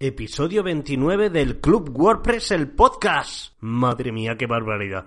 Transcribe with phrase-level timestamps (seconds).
[0.00, 3.54] Episodio 29 del Club WordPress, el podcast.
[3.58, 5.06] Madre mía, qué barbaridad.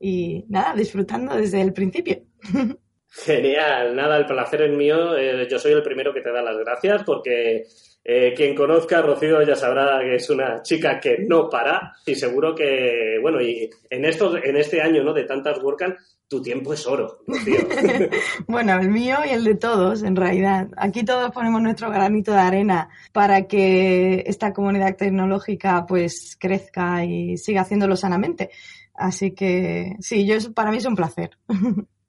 [0.00, 2.22] Y nada, disfrutando desde el principio.
[3.14, 5.16] Genial, nada, el placer es mío.
[5.16, 7.64] Eh, yo soy el primero que te da las gracias porque
[8.04, 12.16] eh, quien conozca a Rocío ya sabrá que es una chica que no para y
[12.16, 15.12] seguro que, bueno, y en, estos, en este año ¿no?
[15.12, 15.96] de tantas WordCamp,
[16.26, 17.60] tu tiempo es oro, Rocío.
[18.48, 20.68] bueno, el mío y el de todos, en realidad.
[20.76, 27.36] Aquí todos ponemos nuestro granito de arena para que esta comunidad tecnológica pues crezca y
[27.36, 28.50] siga haciéndolo sanamente.
[28.94, 31.30] Así que sí, yo para mí es un placer.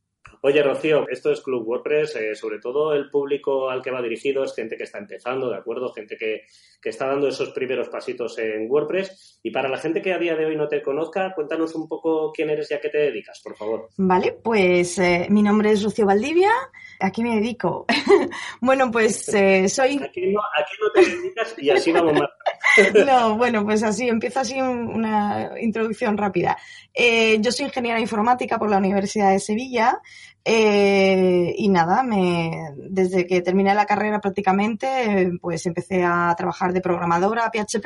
[0.46, 4.44] Oye, Rocío, esto es Club WordPress, eh, sobre todo el público al que va dirigido
[4.44, 5.94] es gente que está empezando, ¿de acuerdo?
[5.94, 6.42] Gente que,
[6.84, 9.40] está dando esos primeros pasitos en WordPress.
[9.42, 12.34] Y para la gente que a día de hoy no te conozca, cuéntanos un poco
[12.34, 13.88] quién eres y a qué te dedicas, por favor.
[13.96, 16.52] Vale, pues eh, mi nombre es Rocío Valdivia.
[17.00, 17.86] ¿A qué me dedico?
[18.60, 19.98] bueno, pues eh, soy...
[20.04, 22.30] Aquí no, no te dedicas y así vamos más.
[23.06, 26.58] no, bueno, pues así, empieza así una introducción rápida.
[27.40, 30.00] yo soy ingeniera informática por la Universidad de Sevilla.
[30.46, 36.82] Eh, y nada, me, desde que terminé la carrera prácticamente, pues empecé a trabajar de
[36.82, 37.86] programadora PHP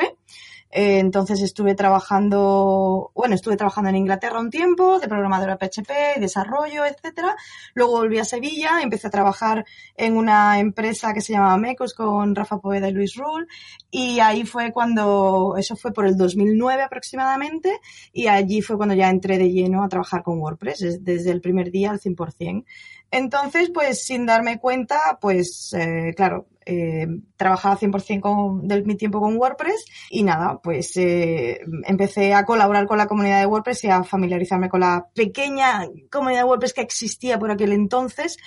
[0.70, 6.86] eh, entonces estuve trabajando, bueno, estuve trabajando en Inglaterra un tiempo, de programadora PHP, desarrollo,
[6.86, 7.36] etcétera.
[7.74, 12.36] Luego volví a Sevilla, empecé a trabajar en una empresa que se llamaba Mecos con
[12.36, 13.48] Rafa Poveda y Luis Rull.
[13.90, 17.80] Y ahí fue cuando, eso fue por el 2009 aproximadamente,
[18.12, 21.72] y allí fue cuando ya entré de lleno a trabajar con WordPress, desde el primer
[21.72, 22.66] día al 100%.
[23.12, 27.07] Entonces, pues sin darme cuenta, pues eh, claro, eh,
[27.38, 32.85] trabajaba 100% con, de mi tiempo con WordPress y nada, pues eh, empecé a colaborar
[32.88, 36.81] con la comunidad de WordPress y a familiarizarme con la pequeña comunidad de WordPress que
[36.81, 38.38] existía por aquel entonces.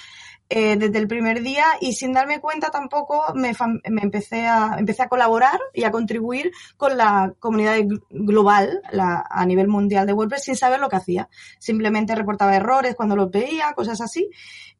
[0.52, 3.52] Eh, desde el primer día y sin darme cuenta tampoco me,
[3.88, 7.76] me, empecé, a, empecé a colaborar y a contribuir con la comunidad
[8.10, 11.28] global la, a nivel mundial de WordPress sin saber lo que hacía.
[11.60, 14.28] Simplemente reportaba errores cuando los veía, cosas así.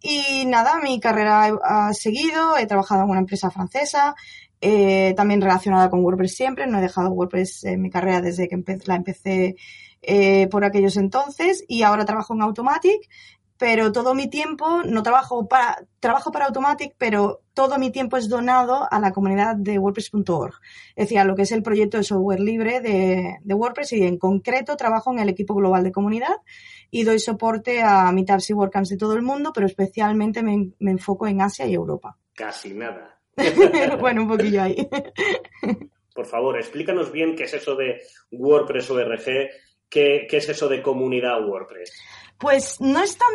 [0.03, 4.17] Y nada, mi carrera ha seguido, he trabajado en una empresa francesa,
[4.61, 8.61] eh, también relacionada con WordPress siempre, no he dejado WordPress en mi carrera desde que
[8.87, 9.55] la empecé
[10.03, 13.09] eh, por aquellos entonces y ahora trabajo en Automatic
[13.61, 18.31] pero todo mi tiempo, no trabajo para, trabajo para Automatic, pero todo mi tiempo es
[18.31, 20.55] donado a la comunidad de WordPress.org.
[20.97, 24.17] Es decir, a lo que es el proyecto de software libre de, WordPress y en
[24.17, 26.37] concreto trabajo en el equipo global de comunidad
[26.91, 31.27] y doy soporte a meetups y WordCamps de todo el mundo, pero especialmente me, enfoco
[31.27, 32.17] en Asia y Europa.
[32.35, 33.21] Casi nada.
[34.01, 34.89] bueno, un poquillo ahí.
[36.15, 39.25] Por favor, explícanos bien qué es eso de WordPress ORG,
[39.91, 41.93] qué, qué es eso de comunidad WordPress.
[42.41, 43.29] Pues no es tan...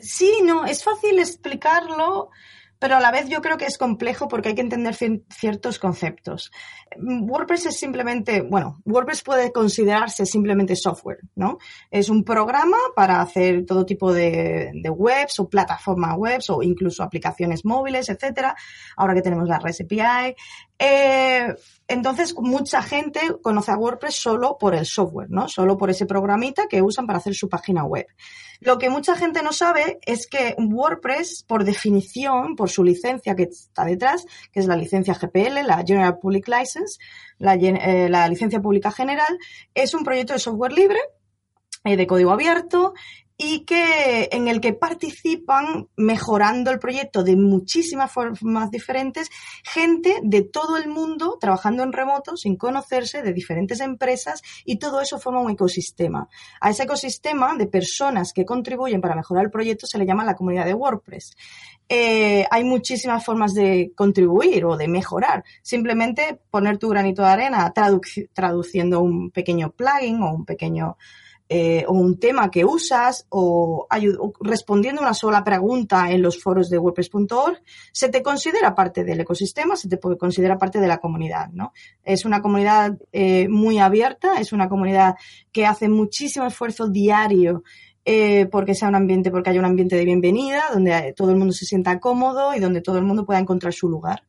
[0.00, 2.30] sí, no, es fácil explicarlo
[2.78, 6.52] pero a la vez yo creo que es complejo porque hay que entender ciertos conceptos.
[6.98, 11.58] WordPress es simplemente, bueno, WordPress puede considerarse simplemente software, ¿no?
[11.90, 17.64] Es un programa para hacer todo tipo de, webs o plataformas webs o incluso aplicaciones
[17.64, 18.54] móviles, etcétera.
[18.96, 20.34] Ahora que tenemos la REST API.
[20.78, 21.54] Eh,
[21.88, 25.48] entonces, mucha gente conoce a WordPress solo por el software, ¿no?
[25.48, 28.06] Solo por ese programita que usan para hacer su página web.
[28.60, 33.44] Lo que mucha gente no sabe es que WordPress, por definición, por su licencia que
[33.44, 36.98] está detrás, que es la licencia GPL, la General Public License,
[37.38, 39.38] la, eh, la licencia pública general,
[39.74, 40.98] es un proyecto de software libre
[41.84, 42.94] eh, de código abierto
[43.38, 49.28] y que en el que participan mejorando el proyecto de muchísimas formas diferentes
[49.62, 55.00] gente de todo el mundo trabajando en remoto sin conocerse de diferentes empresas y todo
[55.00, 56.28] eso forma un ecosistema.
[56.60, 60.34] A ese ecosistema de personas que contribuyen para mejorar el proyecto se le llama la
[60.34, 61.36] comunidad de WordPress.
[61.88, 65.44] Eh, hay muchísimas formas de contribuir o de mejorar.
[65.62, 67.72] Simplemente poner tu granito de arena
[68.32, 70.96] traduciendo un pequeño plugin o un pequeño
[71.48, 73.86] eh, o un tema que usas o,
[74.40, 77.62] respondiendo una sola pregunta en los foros de WordPress.org,
[77.92, 81.72] se te considera parte del ecosistema, se te puede considerar parte de la comunidad, ¿no?
[82.02, 85.14] Es una comunidad eh, muy abierta, es una comunidad
[85.52, 87.62] que hace muchísimo esfuerzo diario
[88.04, 91.52] eh, porque sea un ambiente, porque haya un ambiente de bienvenida, donde todo el mundo
[91.52, 94.22] se sienta cómodo y donde todo el mundo pueda encontrar su lugar.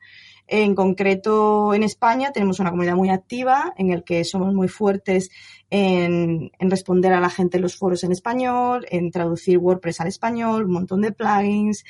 [0.48, 5.30] En concreto, en España tenemos una comunidad muy activa en el que somos muy fuertes
[5.70, 10.66] en, responder a la gente en los foros en español, en traducir WordPress al español,
[10.66, 11.84] un montón de plugins,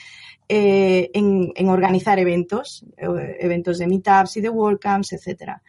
[0.49, 5.61] eh, en, organizar eventos, eh, eventos de meetups y de WordCamps, etcétera.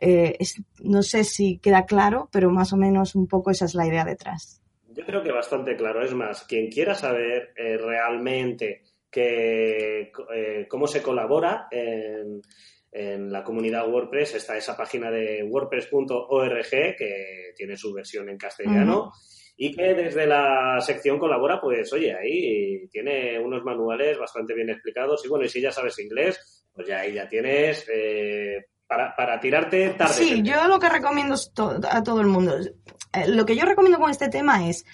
[0.00, 0.38] Eh,
[0.84, 4.04] no sé si queda claro, pero más o menos un poco esa es la idea
[4.04, 4.62] detrás.
[4.92, 6.02] Yo creo que bastante claro.
[6.02, 8.82] Es más, quien quiera saber realmente
[10.68, 11.68] cómo se colabora
[12.92, 14.34] en, la comunidad WordPress.
[14.34, 19.12] Está esa página de wordpress.org que tiene su versión en castellano.
[19.56, 25.24] Y que desde la sección colabora, pues oye, ahí tiene unos manuales bastante bien explicados.
[25.24, 29.40] Y bueno, y si ya sabes inglés, pues ya ahí ya tienes eh, para, para,
[29.40, 30.14] tirarte tarde.
[30.14, 31.34] Sí, yo lo que recomiendo
[31.90, 34.84] a todo el mundo, eh, lo que yo recomiendo con este tema es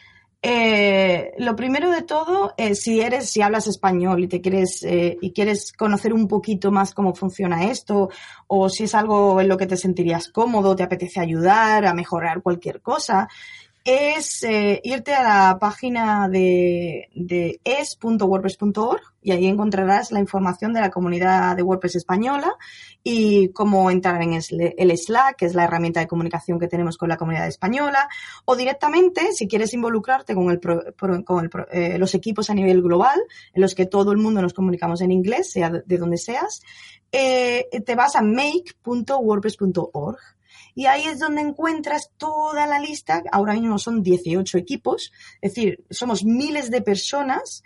[0.47, 5.17] eh, lo primero de todo, eh, si eres, si hablas español y te quieres eh,
[5.23, 8.11] y quieres conocer un poquito más cómo funciona esto,
[8.47, 12.43] o si es algo en lo que te sentirías cómodo, te apetece ayudar a mejorar
[12.43, 13.27] cualquier cosa,
[13.85, 20.81] es eh, irte a la página de, de es.wordpress.org y ahí encontrarás la información de
[20.81, 22.55] la comunidad de WordPress española
[23.03, 27.11] y cómo entrar en el Slack, que es la herramienta de comunicación que tenemos con
[27.11, 28.09] la comunidad española,
[28.47, 30.61] o directamente, si quieres involucrarte con, el,
[31.25, 33.21] con el, eh, los equipos a nivel global,
[33.53, 36.61] en los que todo el mundo nos comunicamos en inglés, sea de donde seas,
[37.13, 40.19] eh, te vas a make.wordpress.org
[40.75, 45.85] y ahí es donde encuentras toda la lista, ahora mismo son 18 equipos, es decir,
[45.91, 47.63] somos miles de personas,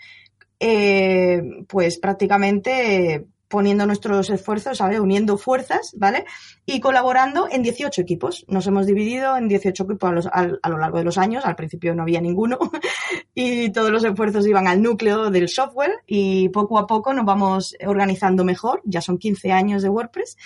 [0.61, 5.01] eh, pues prácticamente poniendo nuestros esfuerzos, ¿sabes?
[5.01, 6.25] Uniendo fuerzas, ¿vale?
[6.67, 8.45] Y colaborando en 18 equipos.
[8.49, 11.45] Nos hemos dividido en 18 equipos a, a, lo largo de los años.
[11.45, 12.59] Al principio no había ninguno
[13.35, 17.75] y todos los esfuerzos iban al núcleo del software y poco a poco nos vamos
[17.87, 18.83] organizando mejor.
[18.85, 20.37] Ya son 15 años de WordPress.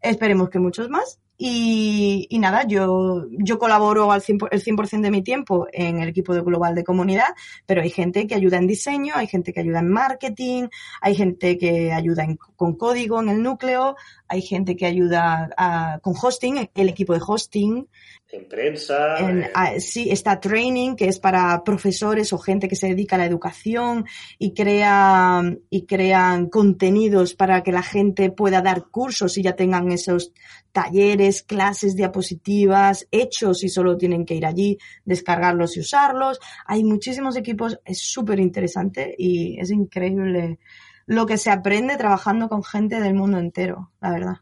[0.00, 1.20] Esperemos que muchos más.
[1.40, 6.08] Y, y, nada, yo, yo colaboro al 100%, el 100% de mi tiempo en el
[6.08, 7.28] equipo de global de comunidad,
[7.64, 10.66] pero hay gente que ayuda en diseño, hay gente que ayuda en marketing,
[11.00, 12.26] hay gente que ayuda
[12.56, 13.94] con código en el núcleo,
[14.26, 15.48] hay gente que ayuda
[16.02, 17.88] con hosting, el equipo de hosting.
[18.30, 19.16] En prensa.
[19.20, 19.80] Eh.
[19.80, 24.04] sí, está training, que es para profesores o gente que se dedica a la educación
[24.38, 29.90] y crea, y crean contenidos para que la gente pueda dar cursos y ya tengan
[29.90, 30.32] esos
[30.72, 36.38] talleres, clases, diapositivas, hechos y solo tienen que ir allí, descargarlos y usarlos.
[36.66, 40.58] Hay muchísimos equipos, es súper interesante y es increíble
[41.06, 44.36] lo que se aprende trabajando con gente del mundo entero, la verdad.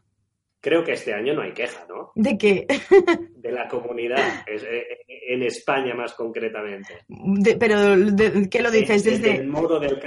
[0.59, 2.11] Creo que este año no hay queja, ¿no?
[2.15, 2.65] ¿De qué?
[3.35, 4.97] de la comunidad, eh,
[5.27, 7.05] en España más concretamente.
[7.59, 9.03] pero, de, ¿qué lo dices?
[9.03, 9.99] Desde el modo, del,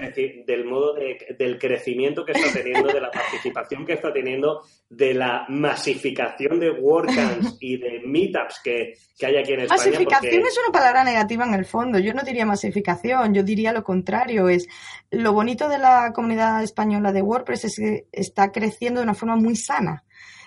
[0.45, 5.47] del modo del crecimiento que está teniendo, de la participación que está teniendo, de la
[5.49, 9.85] masificación de WordCamps y de meetups que, hay aquí en España.
[9.85, 11.99] Masificación es una palabra negativa en el fondo.
[12.01, 14.49] Yo no diría masificación, yo diría lo contrario.
[14.49, 14.67] Es
[15.11, 19.37] lo bonito de la comunidad española de WordPress es que está creciendo de una forma
[19.37, 20.05] muy sana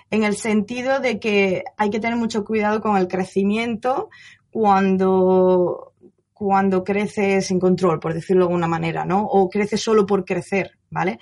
[0.10, 4.10] en el sentido de que hay que tener mucho cuidado con el crecimiento
[4.52, 5.94] cuando,
[6.34, 9.26] cuando creces sin control, por decirlo de alguna manera, ¿no?
[9.26, 11.20] O creces solo por crecer, ¿vale?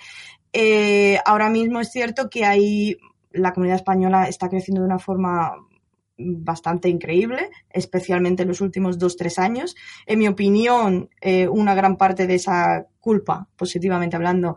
[0.52, 2.98] Eh, ahora mismo es cierto que hay,
[3.30, 5.54] la comunidad española está creciendo de una forma
[6.18, 9.74] bastante increíble, especialmente en los últimos dos, tres años.
[10.06, 14.56] En mi opinión, eh, una gran parte de esa culpa, positivamente hablando,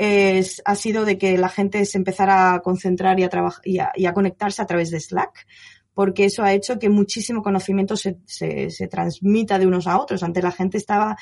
[0.00, 3.78] es, ha sido de que la gente se empezara a concentrar y a, trabajar, y
[3.78, 5.46] a, conectarse a través de Slack
[5.92, 10.22] porque eso ha hecho que muchísimo conocimiento se, se, se transmita de unos a otros.
[10.22, 11.18] Antes la gente estaba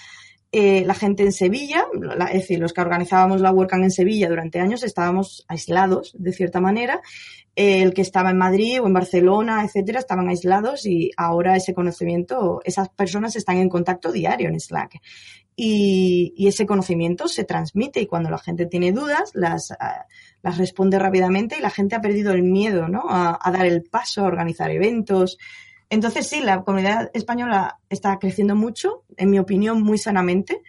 [0.50, 1.87] eh, la gente en Sevilla,
[2.28, 6.61] es decir, los que organizábamos la WordCamp en Sevilla durante años estábamos aislados, de cierta
[6.61, 7.02] manera.
[7.55, 12.61] el que estaba en Madrid o en Barcelona, etcétera, estaban aislados y ahora ese conocimiento,
[12.64, 15.00] esas personas están en contacto diario en Slack.
[15.61, 20.07] Y, ese conocimiento se transmite y cuando la gente tiene dudas, las, ah,
[20.40, 23.02] las responde rápidamente y la gente ha perdido el miedo, ¿no?
[23.09, 25.37] A, a dar el paso, a organizar eventos,
[25.90, 30.62] entonces sí, la comunidad española está creciendo mucho, en mi opinión, muy sanamente.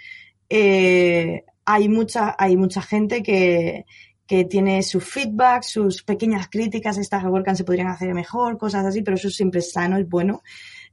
[0.49, 3.85] Eh, hay mucha, hay mucha gente que,
[4.25, 9.01] que tiene su feedback, sus pequeñas críticas, estas WordCamp se podrían hacer mejor, cosas así,
[9.01, 10.41] pero eso siempre es sano, es bueno,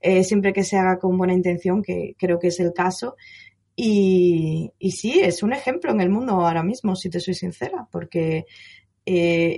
[0.01, 3.17] eh, siempre que se haga con buena intención, que creo que es el caso.
[3.77, 7.87] Y, y sí, es un ejemplo en el mundo ahora mismo, si te soy sincera,
[7.93, 8.47] porque
[9.07, 9.57] eh,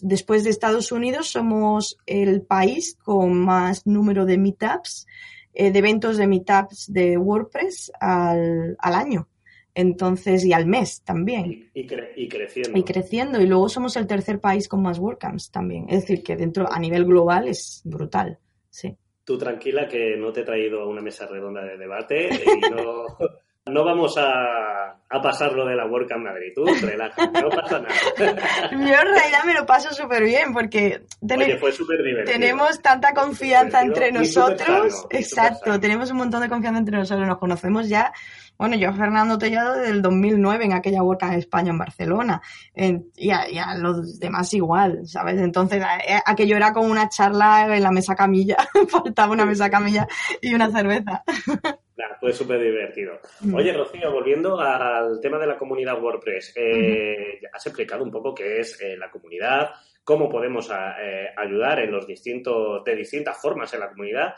[0.00, 5.06] después de Estados Unidos somos el país con más número de meetups,
[5.52, 9.28] eh, de eventos de meetups de WordPress al, al, año.
[9.74, 11.70] Entonces, y al mes también.
[11.74, 12.78] Y, creciendo.
[12.78, 13.42] Y creciendo.
[13.42, 15.84] Y luego somos el tercer país con más WordCamps también.
[15.90, 18.38] Es decir, que dentro, a nivel global es brutal.
[18.70, 18.96] Sí.
[19.24, 23.04] Tú tranquila que no te he traído a una mesa redonda de debate y no,
[23.66, 26.52] no vamos a, a pasarlo de la WordCamp Madrid.
[26.54, 27.94] Tú relaja, no pasa nada.
[28.70, 35.06] Yo en realidad me lo paso súper bien porque tenemos tanta confianza entre nosotros.
[35.10, 37.26] Exacto, tenemos un montón de confianza entre nosotros.
[37.26, 38.12] Nos conocemos ya.
[38.58, 42.40] Bueno, yo Fernando Tellado desde el 2009 en aquella WordCamp en España, en Barcelona.
[42.74, 45.38] y, a, los demás igual, ¿sabes?
[45.40, 45.84] Entonces,
[46.24, 48.56] aquello era como una charla en la mesa camilla.
[48.88, 50.08] Faltaba una mesa camilla
[50.40, 51.22] y una cerveza.
[52.20, 53.20] fue súper divertido.
[53.40, 53.54] Mm.
[53.54, 58.60] Oye, Rocío, volviendo al tema de la comunidad WordPress, eh, has explicado un poco qué
[58.60, 59.70] es eh, la comunidad,
[60.04, 64.34] cómo podemos eh, ayudar en los distintos, de distintas formas en la comunidad,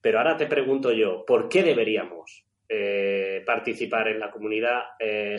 [0.00, 2.46] pero ahora te pregunto yo, ¿por qué deberíamos
[3.44, 4.80] participar en la comunidad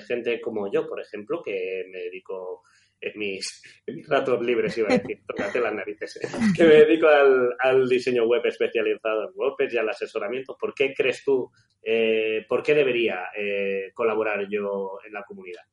[0.07, 2.61] gente como yo, por ejemplo, que me dedico
[3.03, 3.61] en mis,
[4.07, 6.19] ratos libres, iba a decir, tócate las narices,
[6.55, 10.57] que me dedico al, diseño web especializado en WordPress y al asesoramiento.
[10.59, 15.63] ¿Por qué crees tú, eh, por qué debería eh, colaborar yo en la comunidad?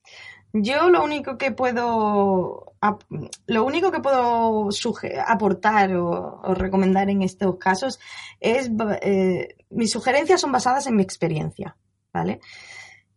[0.52, 2.74] Yo lo único que puedo
[3.46, 4.68] lo único que puedo
[5.26, 8.00] aportar o, recomendar en estos casos
[8.40, 8.70] es
[9.02, 11.76] eh, mis sugerencias son basadas en mi experiencia,
[12.12, 12.40] ¿vale?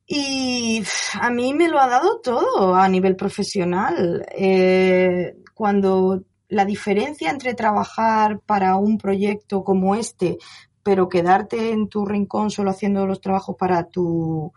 [0.05, 0.83] Y
[1.21, 4.25] a mí me lo ha dado todo a nivel profesional.
[4.35, 10.37] Eh, cuando la diferencia entre trabajar para un proyecto como este,
[10.83, 14.51] pero quedarte en tu rincón solo haciendo los trabajos para tus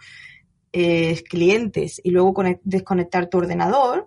[0.73, 4.07] eh, clientes y luego desconectar tu ordenador,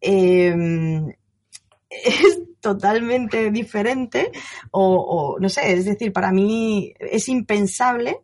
[0.00, 1.06] em,
[1.90, 4.30] es totalmente diferente
[4.70, 8.20] o, no sé, es decir, para mí es impensable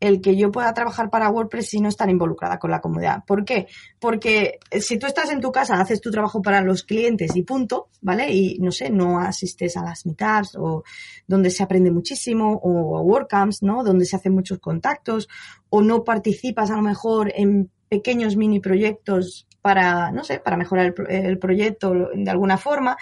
[0.00, 3.24] el que yo pueda trabajar para WordPress y no estar involucrada con la comunidad.
[3.26, 3.66] ¿Por qué?
[3.98, 7.88] Porque si tú estás en tu casa, haces tu trabajo para los clientes y punto,
[8.02, 8.32] ¿vale?
[8.32, 10.84] Y no sé, no asistes a las meetups o
[11.26, 13.82] donde se aprende muchísimo o a WordCamps, ¿no?
[13.82, 15.28] Donde se hacen muchos contactos
[15.70, 20.94] o no participas a lo mejor en pequeños mini proyectos para, no sé, para mejorar
[21.08, 22.96] el, el proyecto de alguna forma.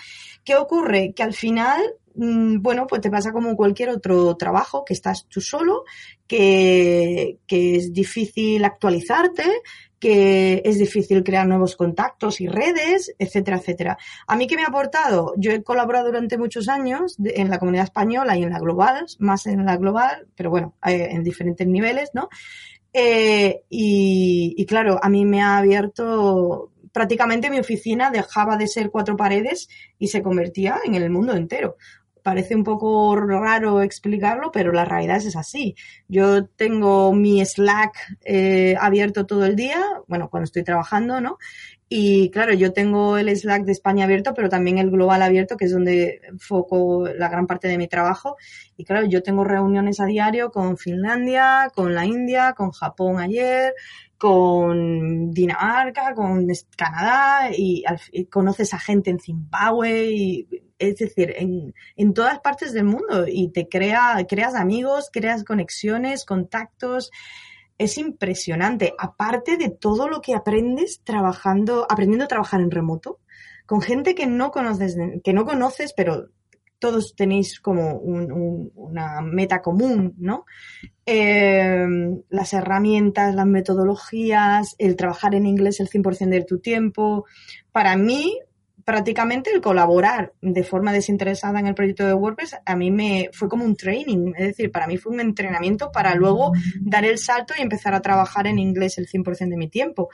[0.44, 1.12] ¿Qué ocurre?
[1.14, 1.80] Que al final
[2.14, 5.84] bueno, pues te pasa como cualquier otro trabajo, que estás tú solo,
[6.26, 9.44] que, que es difícil actualizarte,
[10.04, 13.96] que es difícil crear nuevos contactos y redes, etcétera, etcétera.
[14.26, 15.32] A mí, ¿qué me ha aportado?
[15.38, 19.46] Yo he colaborado durante muchos años en la comunidad española y en la global, más
[19.46, 22.28] en la global, pero bueno, eh, en diferentes niveles, ¿no?
[22.92, 29.16] Eh, y, claro, a mí me ha abierto prácticamente mi oficina dejaba de ser cuatro
[29.16, 29.68] paredes
[29.98, 31.76] y se convertía en el mundo entero
[32.24, 35.76] parece un poco raro explicarlo, pero la realidad es así.
[36.08, 39.78] Yo tengo mi Slack eh, abierto todo el día,
[40.08, 41.36] bueno, cuando estoy trabajando, ¿no?
[41.88, 45.66] Y claro, yo tengo el Slack de España abierto, pero también el global abierto, que
[45.66, 48.36] es donde enfoco la gran parte de mi trabajo.
[48.76, 53.74] Y claro, yo tengo reuniones a diario con Finlandia, con la India, con Japón ayer,
[54.16, 57.84] con Dinamarca, con Canadá, y,
[58.30, 60.48] conoces a gente en Zimbabue, y
[60.78, 66.24] es decir, en, en, todas partes del mundo y te crea, creas amigos, creas conexiones,
[66.24, 67.10] contactos.
[67.78, 68.94] Es impresionante.
[68.98, 73.20] Aparte de todo lo que aprendes trabajando, aprendiendo a trabajar en remoto,
[73.66, 76.28] con gente que no conoces, que no conoces, pero
[76.78, 80.44] todos tenéis como una meta común, ¿no?
[81.06, 81.86] Eh,
[82.28, 87.24] las herramientas, las metodologías, el trabajar en inglés el 100% de tu tiempo.
[87.72, 88.38] Para mí,
[88.84, 93.48] prácticamente el colaborar de forma desinteresada en el proyecto de WordPress a mí me fue
[93.48, 97.54] como un training, es decir, para mí fue un entrenamiento para luego dar el salto
[97.56, 100.10] y empezar a trabajar en inglés el 100% de mi tiempo.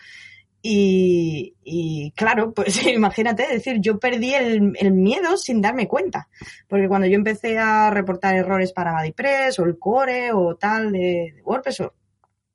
[0.63, 6.29] Y, y, claro, pues imagínate, es decir, yo perdí el, el, miedo sin darme cuenta.
[6.69, 11.33] Porque cuando yo empecé a reportar errores para BuddyPress o el core o tal de,
[11.35, 11.95] de WordPress o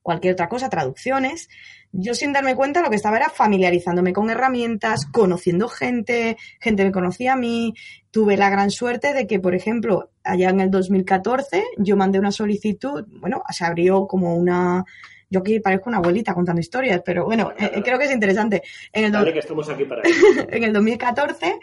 [0.06, 1.50] cualquier otra cosa, traducciones,
[1.92, 6.92] yo sin darme cuenta lo que estaba era familiarizándome con herramientas, conociendo gente, gente me
[6.92, 7.74] conocía a mí.
[8.12, 12.32] Tuve la gran suerte de que, por ejemplo, allá en el 2014 yo mandé una
[12.32, 14.86] solicitud, bueno, se abrió como una...
[15.28, 18.62] Yo aquí parezco una abuelita contando historias, pero bueno, eh, creo que es interesante.
[18.94, 20.04] En el Dale, que estamos aquí para
[20.50, 21.60] en el 2014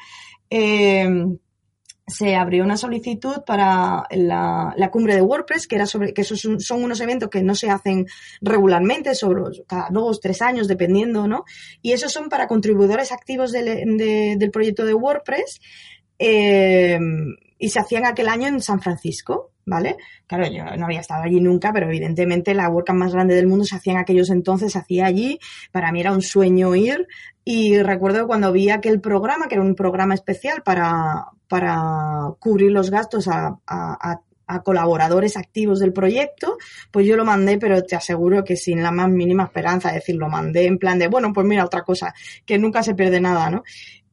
[0.50, 1.08] eh,
[2.06, 6.61] se abrió una solicitud para la, cumbre de WordPress, que era sobre, que esos son,
[6.61, 8.06] son, unos eventos que no se hacen
[8.40, 11.44] regularmente, sobre cada dos, tres años, dependiendo, ¿no?
[11.80, 15.61] Y esos son para contribuidores activos del, de, del proyecto de WordPress,
[16.18, 16.99] eh,
[17.59, 19.51] y se hacían aquel año en San Francisco.
[19.64, 19.97] ¿Vale?
[20.26, 23.64] Claro, yo no había estado allí nunca, pero evidentemente la WordCamp más grande del mundo
[23.64, 25.38] se hacía en aquellos entonces, se hacía allí.
[25.71, 27.07] Para mí era un sueño ir.
[27.45, 32.90] Y recuerdo cuando vi aquel programa, que era un programa especial para, para cubrir los
[32.90, 36.59] gastos a, a, a colaboradores activos del proyecto,
[36.90, 40.16] pues yo lo mandé, pero te aseguro que sin la más mínima esperanza, es decir,
[40.16, 42.14] lo mandé en plan de, bueno, pues mira, otra cosa,
[42.45, 43.62] que nunca se pierde nada, ¿no?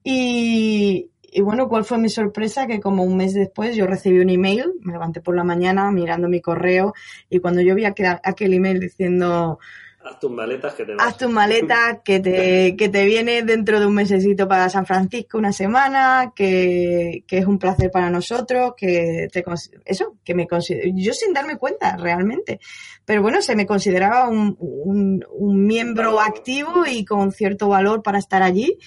[0.04, 2.68] Y, y bueno, ¿cuál fue mi sorpresa?
[2.68, 6.28] Que como un mes después yo recibí un email, me levanté por la mañana mirando
[6.28, 6.94] mi correo
[7.30, 9.60] y cuando yo vi aquel, aquel email diciendo...
[10.02, 11.08] Haz tus maletas que te vas.
[11.08, 15.38] Haz tus maletas que te, que te viene dentro de un mesecito para San Francisco
[15.38, 19.44] una semana, que, que es un placer para nosotros, que te,
[19.86, 22.60] eso, que me considero, yo sin darme cuenta realmente.
[23.06, 28.20] Pero bueno, se me consideraba un, un, un miembro activo y con cierto valor para
[28.20, 28.78] estar allí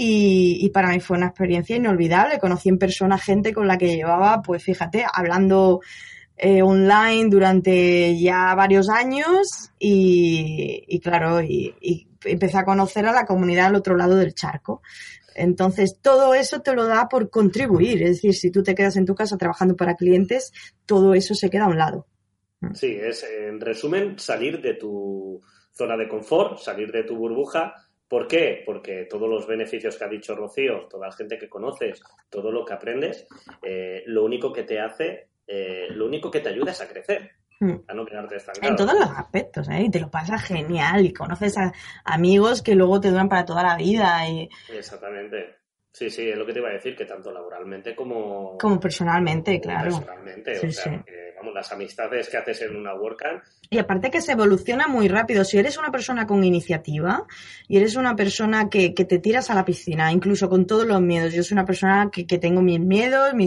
[0.00, 2.38] y, para mí fue una experiencia inolvidable.
[2.38, 5.80] Conocí en persona gente con la que llevaba, pues fíjate, hablando
[6.36, 13.26] eh, online durante ya varios años y, claro, y, y, empecé a conocer a la
[13.26, 14.82] comunidad al otro lado del charco.
[15.34, 18.00] Entonces, todo eso te lo da por contribuir.
[18.04, 20.52] Es decir, si tú te quedas en tu casa trabajando para clientes,
[20.86, 22.06] todo eso se queda a un lado.
[22.72, 25.40] Sí, es en resumen salir de tu
[25.72, 27.74] zona de confort, salir de tu burbuja
[28.08, 28.62] ¿Por qué?
[28.64, 32.64] Porque todos los beneficios que ha dicho Rocío, toda la gente que conoces, todo lo
[32.64, 33.26] que aprendes,
[33.62, 37.32] eh, lo único que te hace, eh, lo único que te ayuda es a crecer.
[37.60, 37.74] Hmm.
[37.88, 38.68] A no quedarte estancado.
[38.68, 39.82] En todos los aspectos, ¿eh?
[39.82, 41.72] Y te lo pasas genial y conoces a
[42.04, 44.28] amigos que luego te duran para toda la vida.
[44.28, 44.48] Y...
[44.72, 45.56] Exactamente.
[45.98, 48.56] Sí, sí, es lo que te iba a decir, que tanto laboralmente como...
[48.56, 49.90] Como personalmente, claro.
[49.90, 53.42] Personalmente, o sea, que, vamos, las amistades que haces en una WordCamp...
[53.68, 55.44] Y aparte que se evoluciona muy rápido.
[55.44, 57.26] Si eres una persona con iniciativa
[57.66, 61.02] y eres una persona que, que te tiras a la piscina, incluso con todos los
[61.02, 61.34] miedos.
[61.34, 63.46] Yo soy una persona que, que tengo mis miedos, mi,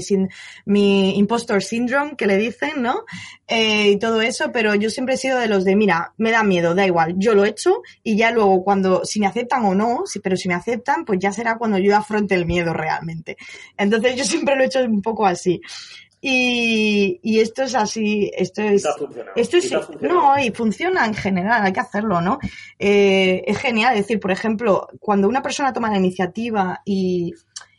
[0.66, 3.06] mi impostor syndrome, que le dicen, ¿no?
[3.48, 6.44] Eh, y todo eso, pero yo siempre he sido de los de, mira, me da
[6.44, 9.76] miedo, da igual, yo lo he hecho y ya luego cuando, si me aceptan o
[9.76, 13.38] no, si, pero si me aceptan, pues ya será cuando yo afronte el miedo realmente.
[13.78, 15.62] Entonces yo siempre lo he hecho un poco así.
[16.24, 18.86] Y, y esto es así, esto es,
[19.36, 22.38] esto es, no, y funciona en general, hay que hacerlo, ¿no?
[22.78, 27.34] Eh, es genial, es decir, por ejemplo, cuando una persona toma la iniciativa y,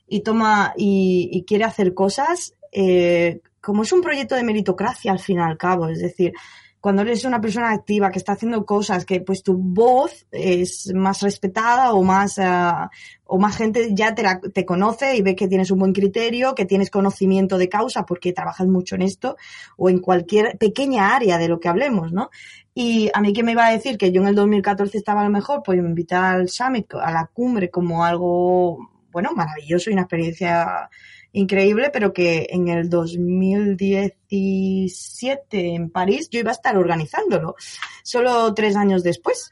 [0.08, 5.20] y toma y, y quiere hacer cosas, eh, como es un proyecto de meritocracia al
[5.20, 6.32] fin y al cabo, es decir,
[6.82, 11.20] cuando eres una persona activa que está haciendo cosas que pues tu voz es más
[11.22, 12.88] respetada o más uh,
[13.24, 16.56] o más gente ya te, la, te conoce y ve que tienes un buen criterio,
[16.56, 19.36] que tienes conocimiento de causa porque trabajas mucho en esto
[19.76, 22.30] o en cualquier pequeña área de lo que hablemos, ¿no?
[22.74, 25.24] Y a mí que me iba a decir que yo en el 2014 estaba a
[25.24, 29.92] lo mejor, pues me invitar al summit, a la cumbre como algo, bueno, maravilloso y
[29.92, 30.90] una experiencia
[31.32, 37.56] increíble, pero que en el 2017 en París yo iba a estar organizándolo,
[38.02, 39.50] solo tres años después.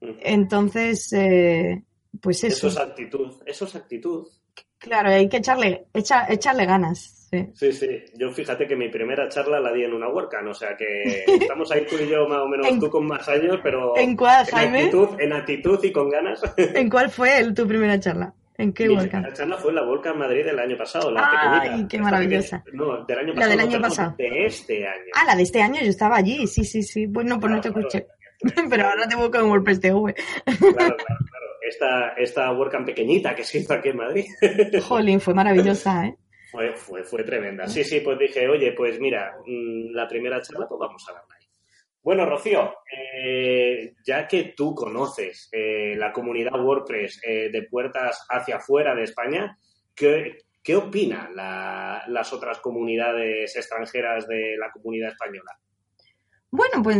[0.00, 1.82] Entonces, eh,
[2.20, 2.68] pues eso.
[2.68, 4.28] Eso es actitud, eso es actitud.
[4.78, 7.16] Claro, hay que echarle, echa, echarle ganas.
[7.30, 7.48] Sí.
[7.54, 7.72] sí.
[7.72, 11.24] sí, Yo fíjate que mi primera charla la di en una WordCamp, o sea que
[11.26, 14.16] estamos ahí tú y yo más o menos, en, tú con más años, pero ¿en
[14.16, 14.80] cuál, Jaime?
[14.80, 16.40] En actitud, en actitud y con ganas.
[16.56, 18.34] ¿En cuál fue el, tu primera charla?
[18.60, 19.22] ¿En qué volcán?
[19.22, 21.88] La charla fue en la Volcán Madrid del año pasado, la Ay, pequeñita.
[21.88, 22.64] qué maravillosa.
[22.72, 23.40] No, del año pasado.
[23.40, 24.14] La del año no, pasado.
[24.18, 25.12] De este año.
[25.14, 27.06] Ah, la de este año, yo estaba allí, sí, sí, sí.
[27.06, 28.06] Bueno, pues claro, no te escuché.
[28.70, 30.14] Pero ahora te busco en WordPress TV.
[30.14, 31.46] Claro, claro, claro.
[31.62, 34.24] Esta, esta WordCamp pequeñita que se hizo aquí en Madrid.
[34.82, 36.16] Jolín, fue maravillosa, ¿eh?
[36.50, 37.66] Fue, fue, fue tremenda.
[37.66, 41.39] Sí, sí, pues dije, oye, pues mira, mm, la primera charla, pues vamos a darla.
[42.02, 48.56] Bueno, Rocío, eh, ya que tú conoces eh, la comunidad WordPress eh, de puertas hacia
[48.56, 49.58] afuera de España,
[49.94, 55.58] ¿qué, qué opinan la, las otras comunidades extranjeras de la comunidad española?
[56.52, 56.98] Bueno, pues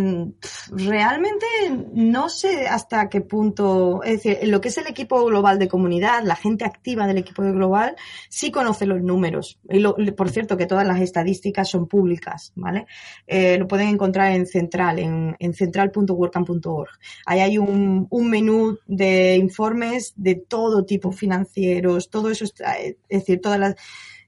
[0.71, 1.45] realmente
[1.93, 6.23] no sé hasta qué punto, es decir, lo que es el equipo global de comunidad,
[6.23, 7.97] la gente activa del equipo global,
[8.29, 9.59] sí conoce los números.
[9.69, 12.87] Y lo, por cierto, que todas las estadísticas son públicas, ¿vale?
[13.27, 16.91] Eh, lo pueden encontrar en Central, en, en central.workcamp.org.
[17.27, 23.41] Ahí hay un, un, menú de informes de todo tipo, financieros, todo eso, es decir,
[23.41, 23.75] todas las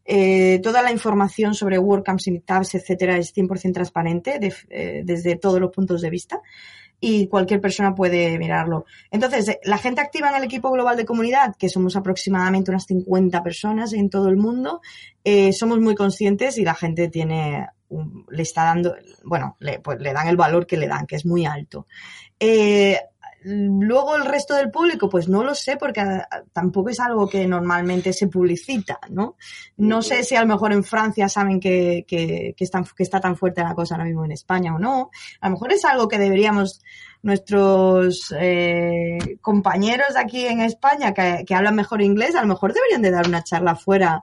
[0.05, 4.39] eh, toda la información sobre WordCamps y Tabs, etcétera, es 100% transparente
[4.71, 6.41] eh, desde todos los puntos de vista
[7.01, 8.85] y cualquier persona puede mirarlo.
[9.11, 12.87] Entonces, eh, la gente activa en el equipo global de comunidad, que somos aproximadamente unas
[12.87, 14.81] 50 personas en todo el mundo,
[15.53, 17.69] somos muy conscientes y la gente tiene,
[18.31, 21.27] le está dando, bueno, le, pues, le dan el valor que le dan, que es
[21.27, 21.87] muy alto.
[23.45, 26.03] Luego el resto del público, pues no lo sé porque
[26.53, 29.37] tampoco es algo que normalmente se publicita, ¿no?
[29.77, 33.21] No sé si a lo mejor en Francia saben que, que, que, está, que está
[33.21, 35.11] tan fuerte la cosa ahora mismo en España o no.
[35.41, 36.83] A lo mejor es algo que deberíamos
[37.23, 43.03] nuestros eh, compañeros aquí en España que, que, hablan mejor inglés, a lo mejor deberían
[43.03, 44.23] de dar una charla fuera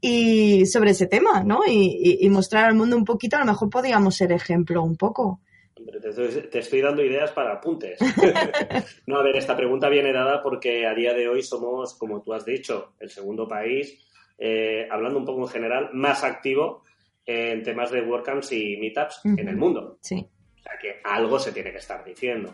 [0.00, 1.60] y sobre ese tema, ¿no?
[1.66, 4.96] Y, y, y mostrar al mundo un poquito, a lo mejor podríamos ser ejemplo un
[4.96, 5.40] poco.
[5.86, 7.98] Te estoy, te estoy, dando ideas para apuntes.
[9.06, 12.32] no, a ver, esta pregunta viene dada porque a día de hoy somos, como tú
[12.32, 13.98] has dicho, el segundo país,
[14.38, 16.82] eh, hablando un poco en general, más activo
[17.24, 19.40] en temas de WordCamps y Meetups uh -huh.
[19.40, 19.98] en el mundo.
[20.00, 20.26] Sí.
[20.58, 22.52] O sea que algo se tiene que estar diciendo.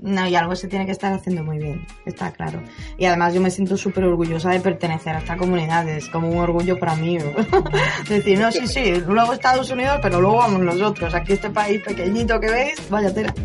[0.00, 2.62] No, y algo se tiene que estar haciendo muy bien, está claro.
[2.98, 6.38] Y además yo me siento súper orgullosa de pertenecer a esta comunidad, es como un
[6.38, 7.18] orgullo para mí.
[8.08, 12.38] Decir, no, sí, sí, luego Estados Unidos, pero luego vamos nosotros, aquí este país pequeñito
[12.40, 13.34] que veis, vaya tela.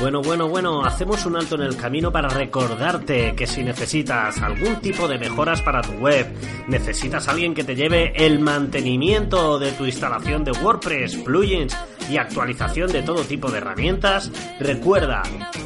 [0.00, 4.76] Bueno, bueno, bueno, hacemos un alto en el camino para recordarte que si necesitas algún
[4.76, 6.24] tipo de mejoras para tu web,
[6.68, 11.76] necesitas alguien que te lleve el mantenimiento de tu instalación de WordPress, plugins
[12.10, 15.22] y actualización de todo tipo de herramientas, recuerda,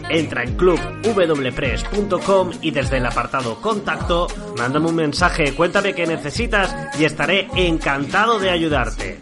[0.08, 7.04] entra en clubwpress.com y desde el apartado contacto, mándame un mensaje, cuéntame qué necesitas y
[7.04, 9.20] estaré encantado de ayudarte.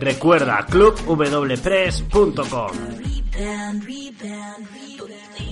[0.00, 2.70] Recuerda clubwpress.com.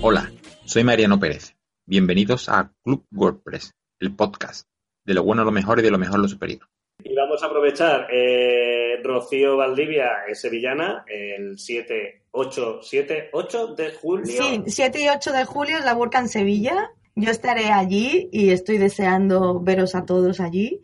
[0.02, 0.30] Hola,
[0.64, 1.56] soy Mariano Pérez.
[1.86, 4.71] Bienvenidos a Club WordPress, el podcast
[5.04, 6.60] de lo bueno, lo mejor y de lo mejor lo superior.
[7.04, 13.92] Y vamos a aprovechar, eh, Rocío Valdivia es sevillana, el 7, 8, 7, 8 de
[13.92, 14.26] julio.
[14.26, 16.90] Sí, 7 y 8 de julio es la WordCamp Sevilla.
[17.14, 20.80] Yo estaré allí y estoy deseando veros a todos allí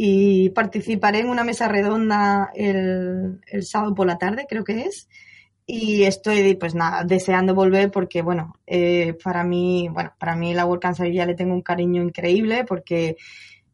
[0.00, 5.08] y participaré en una mesa redonda el, el, sábado por la tarde, creo que es.
[5.66, 10.64] Y estoy, pues nada, deseando volver porque, bueno, eh, para mí, bueno, para mí la
[10.66, 13.16] WordCamp Sevilla le tengo un cariño increíble porque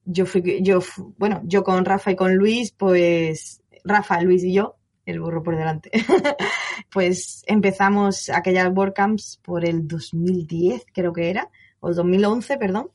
[0.04, 0.80] yo fui, yo,
[1.18, 5.56] bueno, yo con Rafa y con Luis, pues, Rafa, Luis y yo, el burro por
[5.56, 5.90] delante,
[6.92, 12.90] pues empezamos aquellas WordCamps por el 2010, creo que era, o 2011, perdón,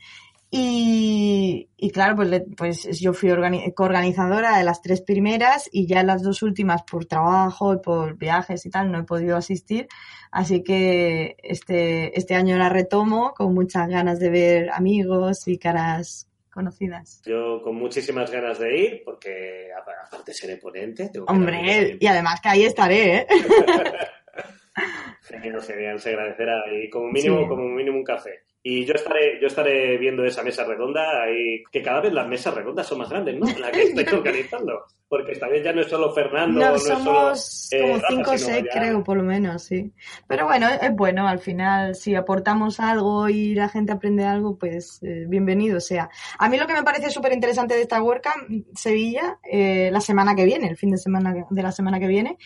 [0.52, 6.02] y, y, claro, pues, pues yo fui organi coorganizadora de las tres primeras y ya
[6.02, 9.88] las dos últimas por trabajo y por viajes y tal no he podido asistir.
[10.32, 16.29] Así que este, este año la retomo con muchas ganas de ver amigos y caras
[16.60, 17.22] conocidas.
[17.26, 21.10] Yo con muchísimas ganas de ir porque aparte seré ponente.
[21.28, 23.28] Hombre, y además que ahí estaré, ¿eh?
[25.22, 26.64] genial, genial, se agradecerá.
[26.74, 27.48] Y como mínimo, sí.
[27.48, 28.44] como mínimo un café.
[28.72, 32.54] Y yo estaré, yo estaré viendo esa mesa redonda y que cada vez las mesas
[32.54, 33.48] redondas son más grandes, ¿no?
[33.58, 34.86] La que estoy organizando.
[35.08, 37.40] Porque esta vez ya no es solo Fernando, no, no somos
[37.72, 38.80] es solo, como eh, cinco o seis, ya...
[38.80, 39.92] creo, por lo menos, sí.
[40.28, 45.02] Pero bueno, es bueno, al final, si aportamos algo y la gente aprende algo, pues
[45.02, 46.12] eh, bienvenido sea.
[46.38, 50.36] A mí lo que me parece súper interesante de esta WordCamp Sevilla, eh, la semana
[50.36, 52.38] que viene, el fin de semana de la semana que viene,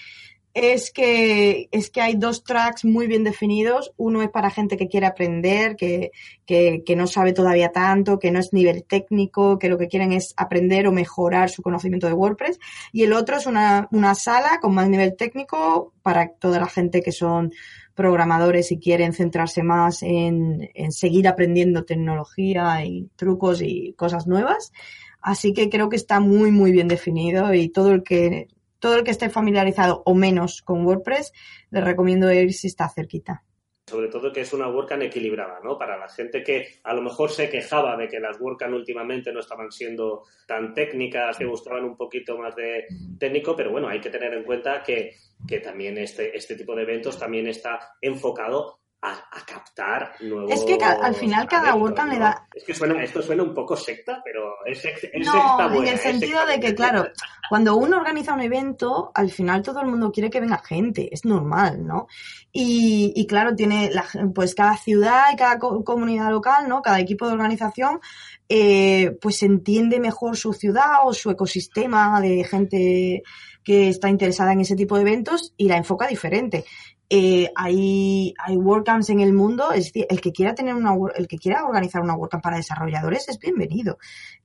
[0.54, 3.92] es que, es que hay dos tracks muy bien definidos.
[3.98, 6.12] Uno es para gente que quiere aprender, que,
[6.46, 10.14] que, que, no sabe todavía tanto, que no es nivel técnico, que lo que quieren
[10.14, 12.60] es aprender o mejorar su conocimiento de WordPress.
[12.92, 17.02] Y el otro es una, una sala con más nivel técnico para toda la gente
[17.02, 17.52] que son
[17.96, 24.72] programadores y quieren centrarse más en, en seguir aprendiendo tecnología y trucos y cosas nuevas.
[25.20, 28.50] Así que creo que está muy, muy bien definido y todo el que,
[28.84, 31.32] todo el que esté familiarizado o menos con WordPress,
[31.72, 33.46] le recomiendo ir si está cerquita
[33.86, 35.78] sobre todo que es una WordCamp equilibrada, ¿no?
[35.78, 39.42] Para la gente que a lo mejor se quejaba de que las WordCamp últimamente no
[39.42, 42.86] estaban siendo tan técnicas, que gustaban un poquito más de
[43.20, 45.16] técnico, pero bueno, hay que tener en cuenta que,
[45.48, 50.52] que también este, este tipo de eventos también está enfocado a, captar nuevos.
[50.52, 52.48] Es que al final cada WordCamp le da.
[52.54, 55.88] Es que suena, esto suena un poco secta, pero es, es no, secta buena.
[55.88, 57.08] En el sentido de que, claro,
[57.50, 61.26] cuando uno organiza un evento, al final todo el mundo quiere que venga gente, es
[61.26, 62.08] normal, ¿no?
[62.52, 66.82] Y, y claro, tiene la, pues cada ciudad y cada comunidad local, ¿no?
[66.82, 68.00] Cada equipo de organización,
[68.48, 73.24] eh, pues entiende mejor su ciudad o su ecosistema de gente
[73.64, 76.66] que está interesada en ese tipo de eventos y la enfoca diferente.
[77.10, 81.28] Eh, hay, hay WordCamps en el mundo, es decir, el que quiera tener una, el
[81.28, 83.98] que quiera organizar una WordCamp para desarrolladores es bienvenido.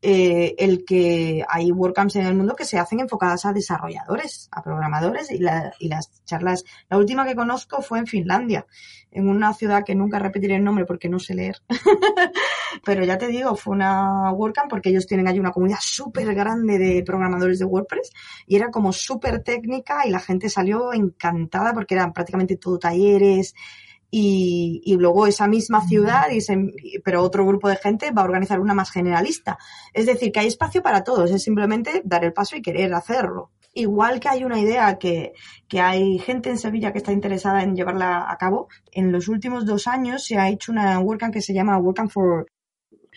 [0.02, 4.62] Eh, el que hay WordCamps en el mundo que se hacen enfocadas a desarrolladores, a
[4.62, 5.40] programadores y,
[5.78, 6.64] y las charlas.
[6.88, 8.66] La última que conozco fue en Finlandia,
[9.10, 11.56] en una ciudad que nunca repetiré el nombre porque no sé leer.
[12.84, 16.78] Pero ya te digo, fue una WordCamp porque ellos tienen ahí una comunidad súper grande
[16.78, 18.12] de programadores de WordPress
[18.46, 23.54] y era como súper técnica y la gente salió encantada porque eran prácticamente todo talleres.
[24.10, 26.40] Y, y luego esa misma ciudad, y
[27.04, 29.58] pero otro grupo de gente va a organizar una más generalista.
[29.92, 33.50] Es decir, que hay espacio para todos, es simplemente dar el paso y querer hacerlo.
[33.78, 35.34] Igual que hay una idea que,
[35.68, 39.64] que hay gente en Sevilla que está interesada en llevarla a cabo, en los últimos
[39.64, 42.46] dos años se ha hecho una WordCamp que se llama WordCamp for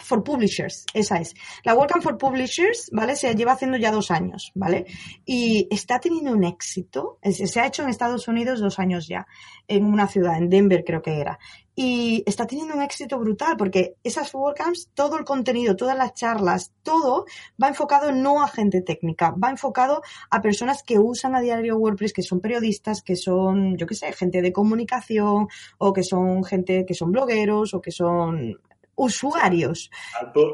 [0.04, 1.34] for Publishers, esa es.
[1.64, 3.16] La WordCamp for Publishers, ¿vale?
[3.16, 4.86] Se lleva haciendo ya dos años, ¿vale?
[5.26, 7.20] Y está teniendo un éxito.
[7.24, 9.26] Se ha hecho en Estados Unidos dos años ya,
[9.68, 11.40] en una ciudad, en Denver creo que era.
[11.84, 16.72] Y está teniendo un éxito brutal porque esas WordCamps, todo el contenido, todas las charlas,
[16.84, 17.26] todo
[17.62, 22.14] va enfocado no a gente técnica, va enfocado a personas que usan a diario WordPress,
[22.14, 25.48] que son periodistas, que son, yo qué sé, gente de comunicación
[25.80, 28.60] o que son gente que son blogueros o que son
[28.96, 29.90] usuarios.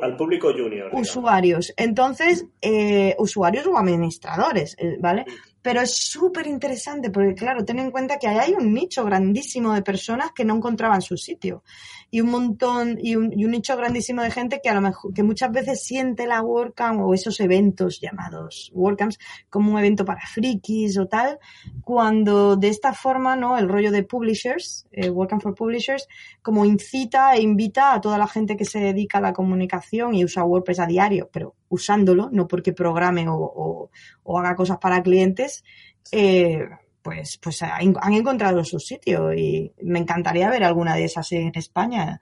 [0.01, 0.91] Al, público junior.
[0.93, 1.73] Usuarios.
[1.75, 5.25] Entonces, eh, usuarios o administradores, eh, ¿vale?
[5.67, 9.81] Pero es súper interesante porque, claro, ten en cuenta que hay un nicho grandísimo de
[9.81, 11.61] personas que no encontraban su sitio
[12.09, 15.13] y un montón y un, y un nicho grandísimo de gente que a lo mejor
[15.13, 20.25] que muchas veces siente la WordCamp o esos eventos llamados WordCamps como un evento para
[20.25, 21.37] frikis o tal,
[21.83, 23.57] cuando de esta forma, ¿no?
[23.57, 26.07] El rollo de publishers, eh, WordCamp for Publishers,
[26.41, 30.23] como incita e invita a toda la gente que se dedica a la comunicación y
[30.23, 33.89] usa WordPress a diario, pero usándolo, no porque programe o, o,
[34.23, 35.63] o haga cosas para clientes,
[36.11, 36.67] eh,
[37.01, 42.19] pues, pues han encontrado su sitio y me encantaría ver alguna de esas en España.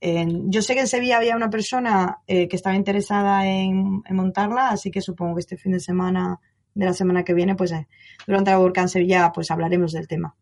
[0.00, 4.90] yo sé que en Sevilla había una persona eh, que estaba interesada en, montarla, así
[4.90, 6.40] que supongo que este fin de semana,
[6.74, 7.88] de la semana que viene, pues eh,
[8.26, 10.36] durante la en Sevilla, pues hablaremos del tema.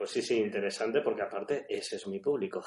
[0.00, 2.64] Pues sí, sí, interesante, porque aparte ese es mi público.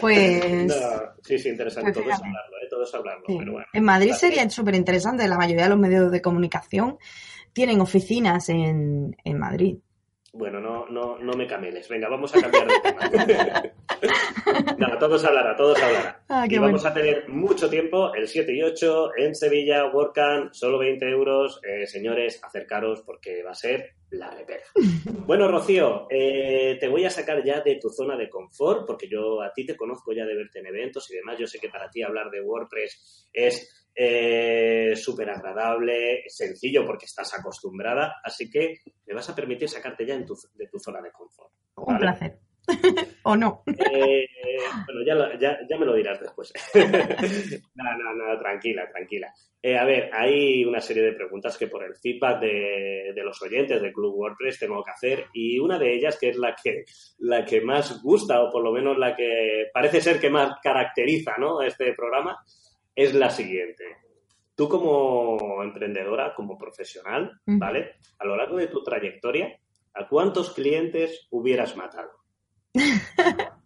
[0.00, 0.76] Pues.
[1.22, 1.92] sí, sí, interesante.
[1.92, 2.66] Pues todo es hablarlo, ¿eh?
[2.68, 3.24] todo es hablarlo.
[3.24, 5.28] Pero bueno, en Madrid sería súper interesante.
[5.28, 6.98] La mayoría de los medios de comunicación
[7.52, 9.78] tienen oficinas en, en Madrid.
[10.32, 11.88] Bueno, no, no, no me cameles.
[11.88, 13.62] Venga, vamos a cambiar de tema.
[14.76, 16.20] no, todos hablará, todos hablará.
[16.28, 20.80] Ah, y vamos a tener mucho tiempo, el 7 y 8, en Sevilla, WordCamp, solo
[20.80, 21.60] 20 euros.
[21.62, 24.36] Eh, señores, acercaros porque va a ser la
[25.26, 29.40] bueno, Rocío, eh, te voy a sacar ya de tu zona de confort, porque yo
[29.40, 31.38] a ti te conozco ya de verte en eventos y demás.
[31.38, 37.32] Yo sé que para ti hablar de WordPress es eh, súper agradable, sencillo porque estás
[37.34, 41.52] acostumbrada, así que me vas a permitir sacarte ya de tu zona de confort.
[41.76, 42.49] Un placer.
[43.24, 43.62] ¿O no?
[43.66, 44.26] Eh,
[44.86, 45.02] bueno,
[45.38, 46.52] ya, ya, me lo dirás después.
[46.74, 49.32] no, no, no, tranquila, tranquila.
[49.62, 53.40] Eh, a ver, hay una serie de preguntas que por el feedback de, de, los
[53.42, 56.84] oyentes del Club WordPress tengo que hacer y una de ellas, que es la que,
[57.18, 61.36] la que más gusta o por lo menos la que parece ser que más caracteriza
[61.38, 61.60] ¿no?
[61.62, 62.38] este programa,
[62.94, 63.84] es la siguiente.
[64.54, 67.94] Tú como emprendedora, como profesional, ¿vale?
[68.18, 69.58] A lo largo de tu trayectoria,
[69.94, 72.19] ¿a cuántos clientes hubieras matado?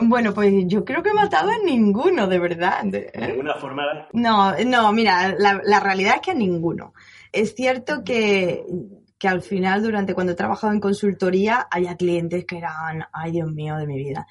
[0.00, 2.84] Bueno, pues yo creo que he matado a ninguno, de verdad.
[2.84, 3.82] ¿De alguna forma?
[4.12, 6.92] No, no, mira, la, realidad es que a ninguno.
[7.32, 8.64] Es cierto que,
[9.18, 13.50] que al final, durante cuando he trabajado en consultoría, haya clientes que eran, ay Dios
[13.50, 14.26] mío, de mi vida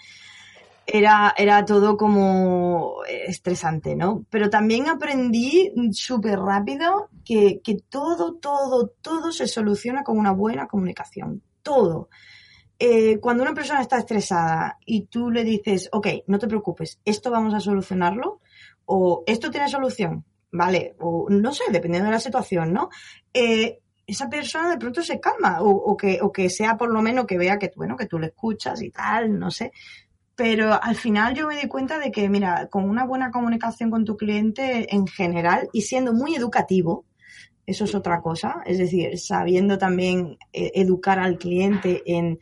[0.87, 4.25] era, era todo como estresante, ¿no?
[4.29, 10.67] Pero también aprendí súper rápido que, que todo, todo, todo se soluciona con una buena
[10.67, 11.43] comunicación.
[11.61, 12.07] Todo.
[12.79, 17.31] Eh, cuando una persona está estresada y tú le dices, ok, no te preocupes, esto
[17.31, 18.41] vamos a solucionarlo,
[18.85, 22.89] o esto tiene solución, vale, o no sé, dependiendo de la situación, ¿no?
[23.33, 27.01] Eh, esa persona de pronto se calma o, o, que, o que sea por lo
[27.01, 29.73] menos que vea que, bueno, que tú le escuchas y tal, no sé.
[30.35, 34.05] Pero al final yo me di cuenta de que, mira, con una buena comunicación con
[34.05, 37.05] tu cliente en general y siendo muy educativo,
[37.65, 42.39] eso es otra cosa, es decir, sabiendo también eh, educar al cliente en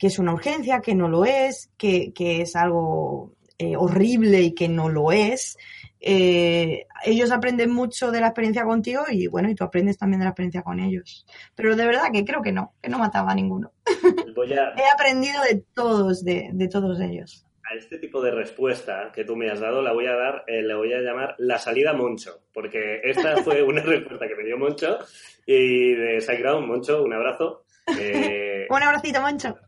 [0.00, 4.54] que es una urgencia, que no lo es, que, que es algo eh, horrible y
[4.54, 5.58] que no lo es.
[6.00, 10.24] Eh, ellos aprenden mucho de la experiencia contigo y bueno, y tú aprendes también de
[10.24, 11.26] la experiencia con ellos.
[11.54, 13.72] Pero de verdad que creo que no, que no mataba a ninguno.
[13.84, 14.80] A...
[14.80, 17.46] He aprendido de todos, de, de, todos ellos.
[17.70, 20.62] A este tipo de respuesta que tú me has dado la voy a dar, eh,
[20.62, 24.56] le voy a llamar la salida Moncho, porque esta fue una respuesta que me dio
[24.56, 24.98] Moncho
[25.44, 27.66] y de SiteGround, Moncho, un abrazo.
[27.98, 28.66] Eh...
[28.70, 29.58] un abracito, Moncho.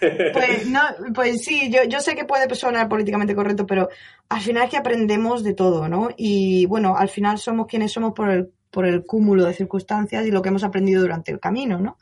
[0.00, 0.80] Pues, no,
[1.14, 3.88] pues sí, yo, yo sé que puede sonar políticamente correcto, pero
[4.28, 6.10] al final es que aprendemos de todo, ¿no?
[6.16, 10.30] Y bueno, al final somos quienes somos por el, por el cúmulo de circunstancias y
[10.30, 11.98] lo que hemos aprendido durante el camino, ¿no?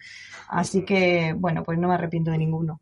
[0.49, 2.81] Así que, bueno, pues no me arrepiento de ninguno.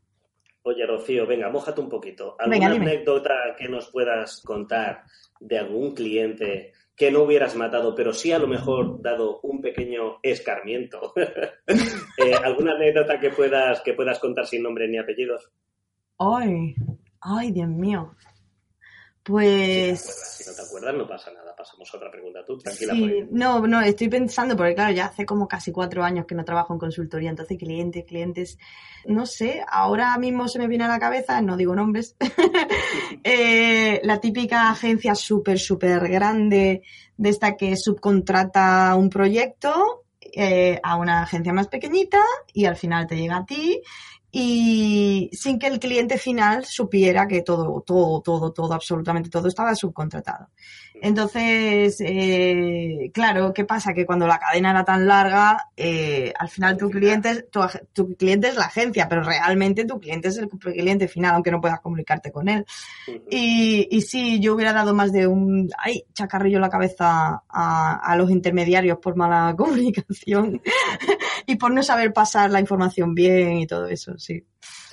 [0.62, 2.36] Oye, Rocío, venga, mójate un poquito.
[2.38, 5.04] ¿Alguna venga, anécdota que nos puedas contar
[5.38, 10.18] de algún cliente que no hubieras matado, pero sí a lo mejor dado un pequeño
[10.22, 11.14] escarmiento.
[11.66, 15.50] eh, ¿Alguna anécdota que puedas, que puedas contar sin nombre ni apellidos?
[16.18, 16.74] Ay,
[17.22, 18.14] ay, Dios mío.
[19.22, 20.00] Pues.
[20.00, 21.54] Si, no te acuerdas, no pasa nada.
[21.54, 22.94] Pasamos a otra pregunta tú, tranquila.
[22.94, 26.44] Sí, no, no, estoy pensando, porque claro, ya hace como casi cuatro años que no
[26.44, 28.58] trabajo en consultoría, entonces clientes, clientes,
[29.04, 32.16] no sé, ahora mismo se me viene a la cabeza, no digo nombres,
[33.24, 36.82] eh, la típica agencia súper, súper grande
[37.18, 42.22] de esta que subcontrata un proyecto eh, a una agencia más pequeñita
[42.54, 43.82] y al final te llega a ti
[44.32, 49.74] y sin que el cliente final supiera que todo, todo, todo, todo, absolutamente todo estaba
[49.74, 50.48] subcontratado.
[51.02, 53.94] Entonces, eh, claro, ¿qué pasa?
[53.94, 57.60] Que cuando la cadena era tan larga, eh, al final tu cliente, tu,
[57.92, 61.60] tu, cliente es la agencia, pero realmente tu cliente es el cliente final, aunque no
[61.60, 62.66] puedas comunicarte con él.
[63.30, 68.00] Y, y sí, yo hubiera dado más de un, ay, chacarrillo en la cabeza a,
[68.02, 70.60] a los intermediarios por mala comunicación
[71.50, 74.44] y por no saber pasar la información bien y todo eso, sí.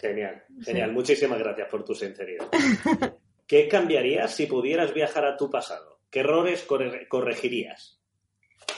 [0.01, 0.89] Genial, genial.
[0.89, 0.95] Sí.
[0.95, 2.47] Muchísimas gracias por tu sinceridad.
[3.47, 5.99] ¿Qué cambiarías si pudieras viajar a tu pasado?
[6.09, 8.01] ¿Qué errores corre corregirías?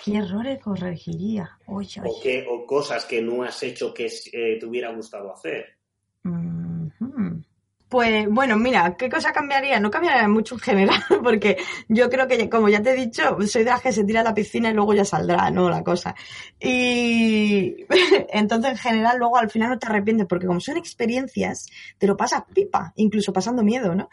[0.04, 1.58] ¿Qué errores corregiría?
[1.68, 1.88] Uy.
[2.04, 5.78] O, qué, o, cosas que no has hecho que eh, te hubiera gustado hacer.
[6.24, 7.46] Mm -hmm.
[7.90, 9.80] Pues bueno, mira, ¿qué cosa cambiaría?
[9.80, 13.64] No cambiaría mucho en general, porque yo creo que, como ya te he dicho, soy
[13.64, 15.72] de las que se tira a la piscina y luego ya saldrá, ¿no?
[15.72, 16.14] La cosa.
[16.60, 17.88] Y
[18.30, 22.16] entonces, en general, luego al final no te arrepientes, porque como son experiencias, te lo
[22.16, 24.08] pasas pipa, incluso pasando miedo, ¿no?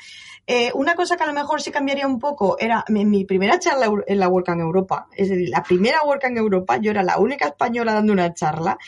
[0.46, 3.90] Eh, una cosa que a lo mejor sí cambiaría un poco era mi, primera charla
[4.06, 7.92] en la en Europa, es decir, la primera en Europa, yo era la única española
[7.92, 8.78] dando una charla,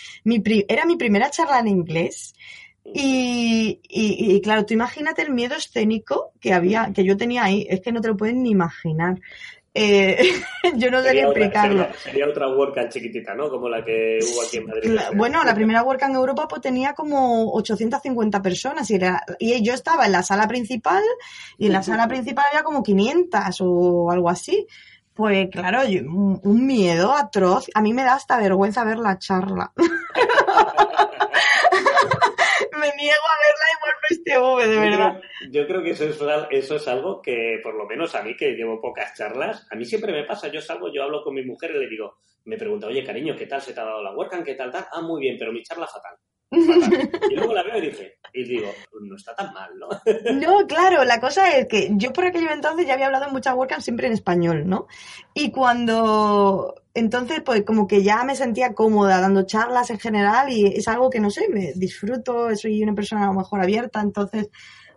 [0.68, 2.34] era mi primera charla en inglés,
[2.94, 7.66] y, y, y, claro, tú imagínate el miedo escénico que había, que yo tenía ahí,
[7.68, 9.20] es que no te lo pueden ni imaginar.
[9.74, 10.18] Eh,
[10.76, 11.84] yo no debería explicarlo.
[11.84, 13.48] Sería, sería, otra WordCamp chiquitita, ¿no?
[13.48, 14.90] Como la que hubo aquí en Madrid.
[14.90, 19.62] La, bueno, la primera WordCamp en Europa pues, tenía como 850 personas y, era, y
[19.62, 21.02] yo estaba en la sala principal
[21.58, 24.66] y en la sala principal había como 500 o algo así.
[25.14, 27.66] Pues claro, yo, un miedo atroz.
[27.74, 29.72] A mí me da hasta vergüenza ver la charla.
[32.78, 35.20] me niego a verla igual este de verdad.
[35.50, 36.18] Yo creo, que eso es,
[36.50, 39.84] eso es algo que, por lo menos a mí, que llevo pocas charlas, a mí
[39.84, 42.86] siempre me pasa, yo salgo, yo hablo con mi mujer y le digo, me pregunta,
[42.86, 44.44] oye, cariño, ¿qué tal se te ha dado la WordCamp?
[44.44, 44.86] ¿Qué tal, tal?
[44.90, 46.16] Ah, muy bien, pero mi charla fatal.
[46.50, 47.10] Fatal.
[47.30, 49.88] Y luego la veo y dije, y digo, no está tan mal, ¿no?
[50.32, 53.54] No, claro, la cosa es que yo por aquello entonces ya había hablado en muchas
[53.54, 54.86] WordCamp siempre en español, ¿no?
[55.34, 60.66] Y cuando entonces, pues como que ya me sentía cómoda dando charlas en general y
[60.66, 64.48] es algo que no sé, me disfruto, soy una persona a lo mejor abierta, entonces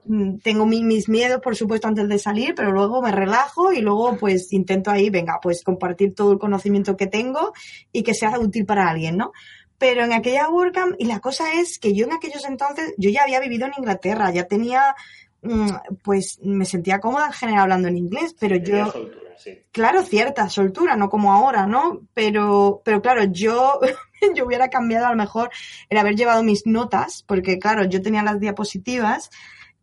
[0.06, 3.82] mm, tengo mi, mis miedos, por supuesto, antes de salir, pero luego me relajo y
[3.82, 7.54] luego pues intento ahí, venga, pues compartir todo el conocimiento que tengo
[7.92, 9.32] y que sea útil para alguien, ¿no?
[9.78, 13.24] Pero en aquella WordCamp, y la cosa es que yo en aquellos entonces, yo ya
[13.24, 14.95] había vivido en Inglaterra, ya tenía,
[15.41, 15.70] mm,
[16.04, 18.91] pues me sentía cómoda en general hablando en inglés, pero yo...
[18.91, 19.60] Soltura, sí.
[19.72, 22.02] Claro, cierta soltura, no como ahora, ¿no?
[22.14, 23.80] Pero, pero claro, yo,
[24.36, 25.50] yo hubiera cambiado a lo mejor
[25.89, 29.30] el haber llevado mis notas, porque claro, yo tenía las diapositivas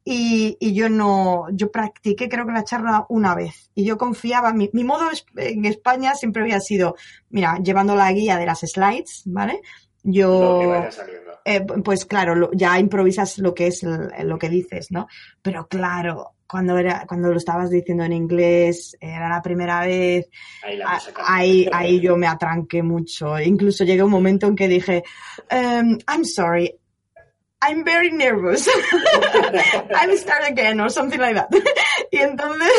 [0.05, 4.55] y, y, yo no, yo practiqué creo que la charla una vez y yo confiaba,
[4.55, 6.97] mi, mi modo en España siempre había sido,
[7.29, 9.61] mira, llevando la guía de las slides, ¿vale?
[10.03, 10.89] Yo,
[11.45, 15.09] eh, pues claro, lo, ya improvisas lo que es lo que dices, ¿no?
[15.43, 20.28] Pero claro, cuando era, cuando lo estabas diciendo en inglés, era la primera vez,
[20.62, 23.38] Ahí la ahí, ahí yo me atranqué mucho.
[23.38, 25.03] Incluso llegué a un momento en que dije,
[25.53, 26.74] um, I'm sorry,
[27.61, 28.68] I'm very nervous.
[29.94, 31.49] I'll start again or something like that.
[32.11, 32.70] y entonces,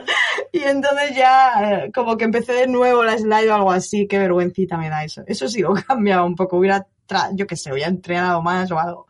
[0.52, 4.18] y entonces ya eh, como que empecé de nuevo la slide o algo así, qué
[4.18, 5.22] vergüencita me da eso.
[5.26, 8.70] Eso sí lo he cambiado un poco, hubiera, tra- yo qué sé, hubiera entrenado más
[8.72, 9.06] o algo.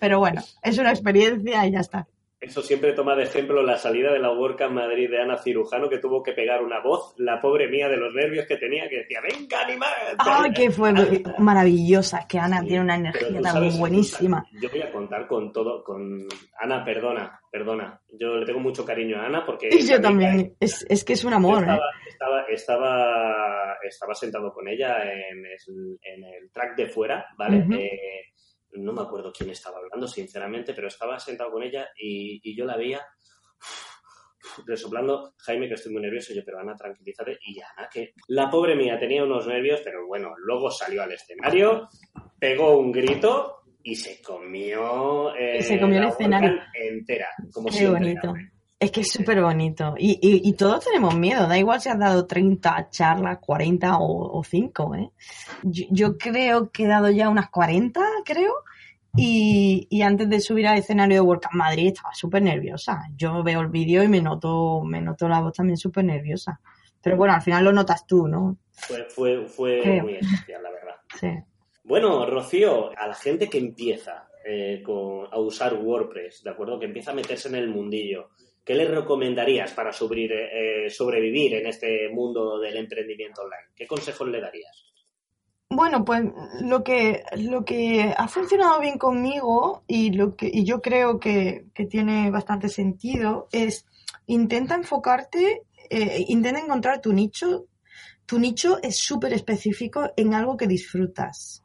[0.00, 2.06] Pero bueno, es una experiencia y ya está.
[2.44, 5.98] Eso siempre toma de ejemplo la salida de la WordCamp Madrid de Ana Cirujano, que
[5.98, 9.20] tuvo que pegar una voz, la pobre mía de los nervios que tenía, que decía,
[9.22, 9.86] venga, animad.
[10.18, 10.92] Ay, que fue
[11.38, 14.44] maravillosa, que Ana Sí, tiene una energía tan sabes- buenísima.
[14.60, 16.26] Yo voy a contar con todo, con
[16.60, 18.00] Ana, perdona, perdona.
[18.18, 19.68] Yo le tengo mucho cariño a Ana porque...
[19.72, 21.78] Y yo también, es, es que es un amor, ¿eh?
[22.08, 27.64] estaba, estaba, estaba, estaba sentado con ella en el, en el track de fuera, ¿vale?
[27.78, 28.32] Eh,
[28.76, 32.64] no me acuerdo quién estaba hablando, sinceramente, pero estaba sentado con ella y, y yo
[32.64, 33.00] la veía
[34.66, 38.76] resoplando, Jaime, que estoy muy nervioso, yo, pero Ana, tranquilízate, y Ana, que la pobre
[38.76, 41.88] mía tenía unos nervios, pero bueno, luego salió al escenario,
[42.38, 46.60] pegó un grito y se comió, eh, Se comió el la escenario.
[46.74, 48.00] Entera, como Qué siempre.
[48.00, 48.34] bonito.
[48.78, 49.94] Es que es súper bonito.
[49.96, 51.46] Y, y, y todos tenemos miedo.
[51.46, 55.10] Da igual si has dado 30 charlas, 40 o, o 5, ¿eh?
[55.62, 58.52] Yo, yo creo que he dado ya unas 40, creo.
[59.16, 63.02] Y, y antes de subir al escenario de WordCamp Madrid estaba súper nerviosa.
[63.16, 66.60] Yo veo el vídeo y me noto, me noto la voz también súper nerviosa.
[67.02, 68.56] Pero bueno, al final lo notas tú, ¿no?
[68.72, 70.02] Fue, fue, fue Creo.
[70.04, 70.94] muy especial, la verdad.
[71.20, 71.28] Sí.
[71.84, 76.78] Bueno, Rocío, a la gente que empieza eh, con- a usar WordPress, ¿de acuerdo?
[76.78, 78.30] Que empieza a meterse en el mundillo,
[78.64, 83.68] ¿qué le recomendarías para subir, eh, sobrevivir en este mundo del emprendimiento online?
[83.76, 84.84] ¿Qué consejos le darías?
[85.74, 86.22] Bueno, pues
[86.60, 91.66] lo que, lo que ha funcionado bien conmigo y lo que y yo creo que,
[91.74, 93.84] que tiene bastante sentido es
[94.26, 97.66] intenta enfocarte, eh, intenta encontrar tu nicho.
[98.24, 101.64] Tu nicho es súper específico en algo que disfrutas.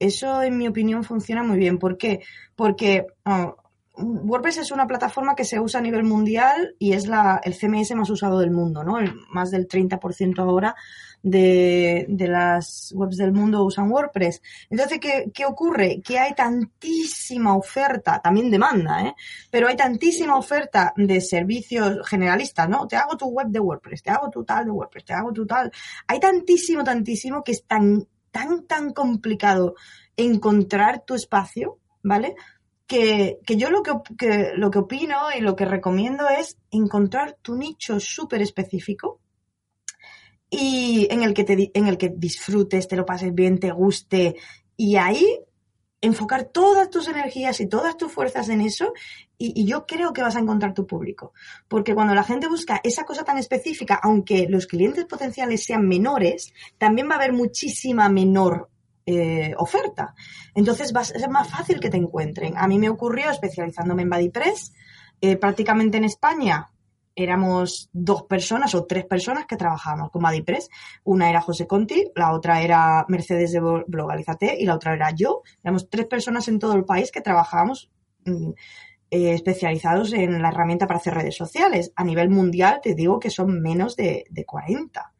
[0.00, 1.78] Eso, en mi opinión, funciona muy bien.
[1.78, 2.20] ¿Por qué?
[2.56, 3.54] Porque ah,
[3.96, 7.94] WordPress es una plataforma que se usa a nivel mundial y es la, el CMS
[7.94, 8.98] más usado del mundo, ¿no?
[9.30, 10.74] Más del 30% ahora
[11.22, 14.42] de, de las webs del mundo usan WordPress.
[14.68, 16.02] Entonces, ¿qué, qué ocurre?
[16.02, 19.14] Que hay tantísima oferta, también demanda, ¿eh?
[19.50, 22.88] Pero hay tantísima oferta de servicios generalistas, ¿no?
[22.88, 25.46] Te hago tu web de WordPress, te hago tu tal de WordPress, te hago tu
[25.46, 25.70] tal.
[26.08, 29.76] Hay tantísimo, tantísimo que es tan, tan, tan complicado
[30.16, 32.34] encontrar tu espacio, ¿vale?
[32.86, 37.56] Que, que yo lo que, lo que opino y lo que recomiendo es encontrar tu
[37.56, 39.20] nicho súper específico
[40.50, 44.36] y en el que te en el que disfrutes, te lo pases bien, te guste
[44.76, 45.40] y ahí
[46.00, 48.92] enfocar todas tus energías y todas tus fuerzas en eso
[49.38, 51.32] y yo creo que vas a encontrar tu público.
[51.66, 56.52] Porque cuando la gente busca esa cosa tan específica, aunque los clientes potenciales sean menores,
[56.78, 58.70] también va a haber muchísima menor
[59.06, 60.14] eh, oferta.
[60.54, 62.54] Entonces va a ser más fácil que te encuentren.
[62.56, 64.72] A mí me ocurrió especializándome en BuddyPress,
[65.20, 66.70] eh, prácticamente en España
[67.16, 70.68] éramos dos personas o tres personas que trabajábamos con BuddyPress.
[71.04, 75.12] Una era José Conti, la otra era Mercedes de Blo- Blogalízate y la otra era
[75.12, 75.42] yo.
[75.62, 77.88] Éramos tres personas en todo el país que trabajábamos
[78.24, 78.50] mm,
[79.10, 81.92] eh, especializados en la herramienta para hacer redes sociales.
[81.94, 85.12] A nivel mundial te digo que son menos de, de 40.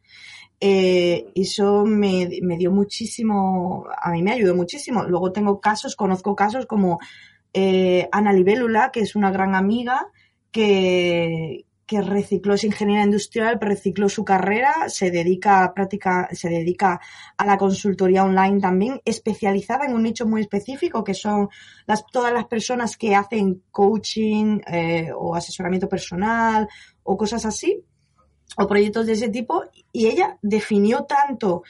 [0.61, 5.05] Eh, eso me, me dio muchísimo, a mí me ayudó muchísimo.
[5.05, 6.99] Luego tengo casos, conozco casos como
[7.53, 10.09] eh, Ana Libélula, que es una gran amiga
[10.51, 17.01] que, que recicló, es ingeniera industrial, recicló su carrera, se dedica a práctica, se dedica
[17.37, 21.49] a la consultoría online también, especializada en un nicho muy específico, que son
[21.87, 26.69] las, todas las personas que hacen coaching eh, o asesoramiento personal
[27.03, 27.85] o cosas así,
[28.57, 31.63] o proyectos de ese tipo, y ella definió tanto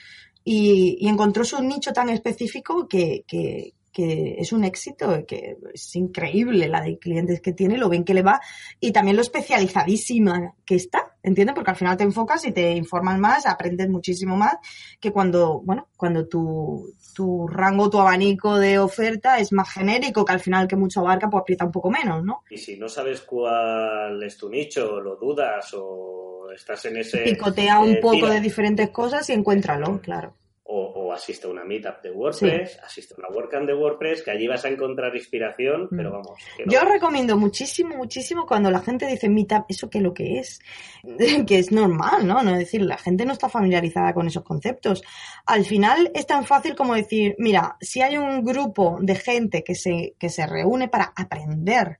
[0.45, 6.69] y, encontró su nicho tan específico que, que, que es un éxito, que es increíble
[6.69, 8.41] la de clientes que tiene, lo bien que le va
[8.81, 11.55] y también lo especializadísima que está, ¿entiendes?
[11.55, 14.57] Porque al final te enfocas y te informas más, aprendes muchísimo más
[15.01, 20.33] que cuando, bueno, cuando tu, tu rango, tu abanico de oferta es más genérico, que
[20.33, 22.43] al final que mucho abarca, pues aprieta un poco menos, ¿no?
[22.51, 27.19] Y si no sabes cuál es tu nicho, lo dudas o estás en ese...
[27.19, 28.31] Picotea un eh, poco tira.
[28.31, 30.35] de diferentes cosas y encuéntralo, claro.
[30.67, 34.31] O, o asiste a una meetup de WordPress, asiste a una WordCamp de WordPress, que
[34.31, 36.39] allí vas a encontrar inspiración, pero vamos.
[36.57, 36.71] que no.
[36.71, 36.75] Mm.
[36.75, 40.61] Yo recomiendo muchísimo, muchísimo cuando la gente dice meetup, ¿eso qué es lo que es?
[41.47, 42.43] que es normal, ¿no?
[42.43, 45.03] No es decir, la gente no está familiarizada con esos conceptos.
[45.45, 49.75] Al final es tan fácil como decir, mira, si hay un grupo de gente que
[49.75, 51.99] se, que se reúne para aprender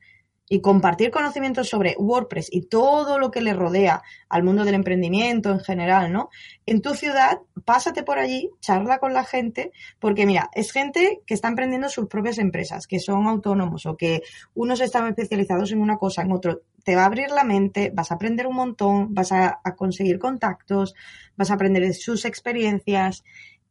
[0.49, 5.51] y compartir conocimientos sobre WordPress y todo lo que le rodea al mundo del emprendimiento
[5.51, 6.29] en general, ¿no?
[6.67, 11.35] En tu ciudad, pásate por allí, charla con la gente, porque mira, es gente que
[11.35, 14.23] está emprendiendo sus propias empresas, que son autónomos o que
[14.55, 16.61] unos están especializados en una cosa, en otro.
[16.85, 20.95] Te va a abrir la mente, vas a aprender un montón, vas a, conseguir contactos,
[21.37, 23.25] vas a aprender de sus experiencias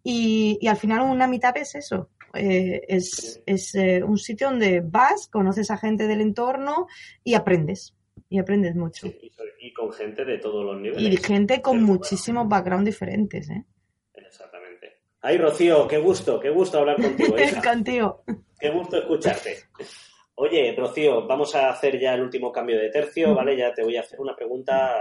[0.04, 4.82] y, y al final una mitad es eso, eh, es, es eh, un sitio donde
[4.82, 6.88] vas, conoces a gente del entorno
[7.24, 7.96] y aprendes.
[8.30, 9.08] Y aprendes mucho.
[9.60, 11.14] y, con gente de todos los niveles.
[11.14, 13.50] Y gente con muchísimos backgrounds diferentes.
[13.50, 13.64] ¿eh?
[14.14, 15.02] Exactamente.
[15.22, 17.36] Ay, Rocío, qué gusto, qué gusto hablar contigo.
[17.64, 18.24] contigo.
[18.60, 19.58] Qué gusto escucharte.
[20.36, 23.56] Oye, Rocío, vamos a hacer ya el último cambio de tercio, ¿vale?
[23.56, 24.92] Ya te voy a hacer una pregunta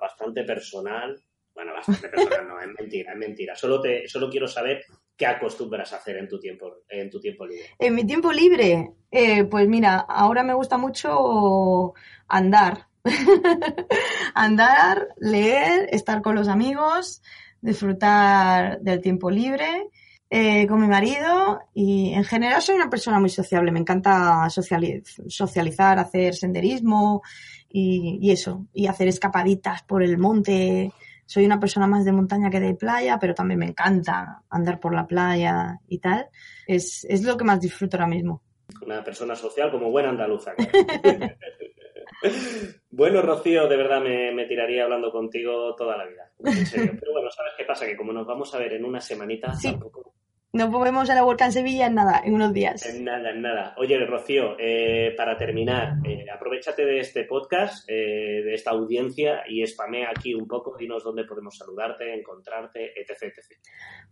[0.00, 1.20] bastante personal.
[1.54, 3.54] Bueno, bastante personal, no, es mentira, es mentira.
[3.54, 4.84] Solo, te, solo quiero saber
[5.18, 7.70] ¿Qué acostumbras a hacer en tu tiempo, en tu tiempo libre?
[7.76, 11.92] En mi tiempo libre, eh, pues mira, ahora me gusta mucho
[12.28, 12.86] andar.
[14.34, 17.20] andar, leer, estar con los amigos,
[17.60, 19.88] disfrutar del tiempo libre.
[20.30, 25.98] Eh, con mi marido y en general soy una persona muy sociable, me encanta socializar,
[25.98, 27.22] hacer senderismo
[27.68, 30.92] y, y, eso, y hacer escapaditas por el monte
[31.28, 34.94] soy una persona más de montaña que de playa, pero también me encanta andar por
[34.94, 36.30] la playa y tal.
[36.66, 38.42] Es, es lo que más disfruto ahora mismo.
[38.80, 40.54] Una persona social como buena andaluza.
[42.90, 46.30] bueno, Rocío, de verdad me, me, tiraría hablando contigo toda la vida.
[46.42, 46.96] En serio.
[46.98, 47.84] Pero bueno, ¿sabes qué pasa?
[47.84, 50.14] Que como nos vamos a ver en una semanita, tampoco
[50.50, 52.86] nos volvemos a la vuelta en Sevilla en nada, en unos días.
[52.86, 53.74] En nada, en nada.
[53.76, 59.66] Oye, Rocío, eh, para terminar, eh, aprovechate de este podcast, eh, de esta audiencia y
[59.66, 63.58] spamea aquí un poco, dinos dónde podemos saludarte, encontrarte, etc, etc.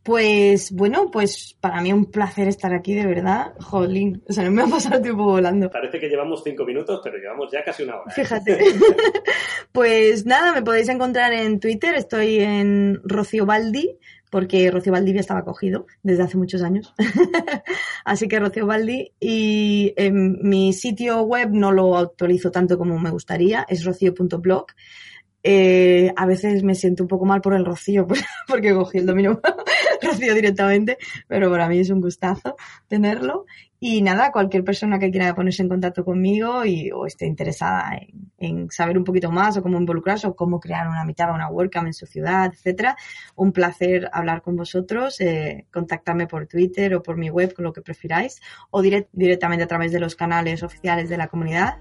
[0.03, 3.55] Pues bueno, pues para mí un placer estar aquí, de verdad.
[3.61, 5.71] Jolín, o sea, no me ha pasado el tiempo volando.
[5.71, 8.13] Parece que llevamos cinco minutos, pero llevamos ya casi una hora.
[8.13, 8.59] Fíjate.
[9.73, 13.99] pues nada, me podéis encontrar en Twitter, estoy en Rocío Baldi,
[14.31, 16.95] porque Rocío Valdivia estaba cogido desde hace muchos años.
[18.05, 23.11] Así que Rocío Baldi y en mi sitio web no lo actualizo tanto como me
[23.11, 24.67] gustaría, es rocío.blog.
[25.49, 28.09] Eh, a veces me siento un poco mal por el Rocío,
[28.49, 29.41] porque cogí el dominio
[30.03, 30.99] Rocío directamente,
[31.29, 32.57] pero para mí es un gustazo
[32.89, 33.47] tenerlo.
[33.79, 37.99] Y nada, cualquier persona que quiera ponerse en contacto conmigo y, o esté interesada
[38.39, 41.49] en, saber un poquito más o cómo involucrarse o cómo crear una mitad o una
[41.49, 42.97] WordCamp en su ciudad, etcétera,
[43.35, 45.21] un placer hablar con vosotros.
[45.21, 49.69] Eh, contactarme por Twitter o por mi web, con lo que prefiráis, o directamente a
[49.69, 51.79] través de los canales oficiales de la comunidad.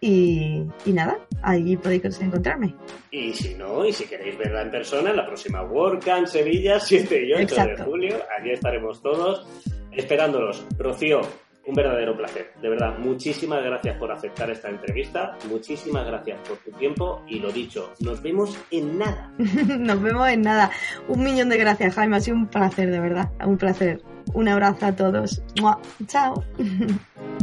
[0.00, 2.74] Y, nada, ahí podéis encontrarme.
[3.10, 7.32] Y si no, y si queréis verla en persona, la próxima WordCamp Sevilla, 7 y
[7.32, 9.46] 8 de julio, allí estaremos todos
[9.92, 10.64] esperándolos.
[10.78, 11.22] Rocío,
[11.66, 12.52] un verdadero placer.
[12.62, 17.50] De verdad, muchísimas gracias por aceptar esta entrevista, muchísimas gracias por tu tiempo y lo
[17.50, 19.32] dicho, nos vemos en nada.
[19.38, 20.70] nos vemos en nada.
[21.08, 24.00] Un millón de gracias, Jaime, ha sido un placer, de verdad, un placer.
[24.34, 25.42] Un abrazo a todos.
[26.06, 26.44] Chao.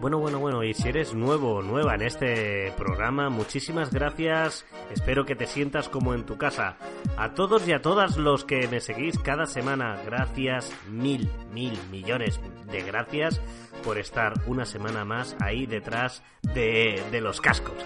[0.00, 4.66] Bueno, bueno, bueno, y si eres nuevo o nueva en este programa, muchísimas gracias.
[4.90, 6.76] Espero que te sientas como en tu casa.
[7.16, 12.38] A todos y a todas los que me seguís cada semana, gracias, mil, mil millones
[12.70, 13.40] de gracias
[13.86, 17.76] por estar una semana más ahí detrás de, de los cascos.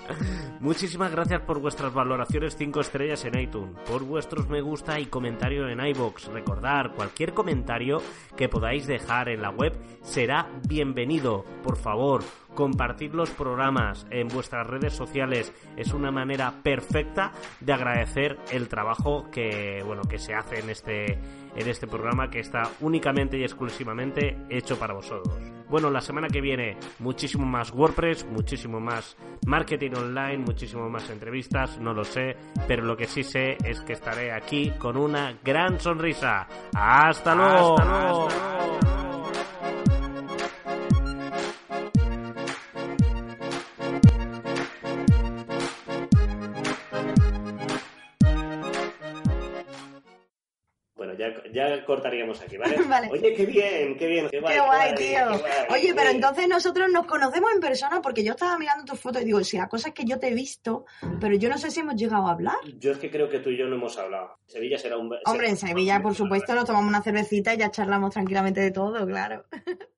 [0.60, 5.68] Muchísimas gracias por vuestras valoraciones 5 estrellas en iTunes, por vuestros me gusta y comentario
[5.68, 6.26] en iBox.
[6.26, 8.02] Recordar, cualquier comentario
[8.36, 11.44] que podáis dejar en la web será bienvenido.
[11.62, 12.24] Por favor,
[12.54, 19.30] compartir los programas en vuestras redes sociales es una manera perfecta de agradecer el trabajo
[19.30, 21.18] que bueno que se hace en este
[21.56, 25.36] en este programa que está únicamente y exclusivamente hecho para vosotros.
[25.68, 31.78] Bueno, la semana que viene muchísimo más WordPress, muchísimo más marketing online, muchísimo más entrevistas,
[31.80, 32.36] no lo sé,
[32.68, 36.46] pero lo que sí sé es que estaré aquí con una gran sonrisa.
[36.74, 37.78] Hasta luego.
[37.78, 39.03] Hasta luego.
[51.52, 52.56] Ya, cortaríamos aquí,
[52.88, 53.08] ¿vale?
[53.10, 54.28] Oye, qué bien, qué bien.
[54.30, 55.30] Qué, guay, tío.
[55.70, 59.26] Oye, pero entonces nosotros nos conocemos en persona porque yo estaba mirando tus fotos y
[59.26, 60.86] digo, si la cosa es que yo te he visto,
[61.20, 62.56] pero yo no sé si hemos llegado a hablar.
[62.78, 64.38] Yo es que creo que tú y yo no hemos hablado.
[64.46, 65.14] Sevilla será un...
[65.24, 69.06] Hombre, en Sevilla, por supuesto, nos tomamos una cervecita y ya charlamos tranquilamente de todo,
[69.06, 69.44] claro.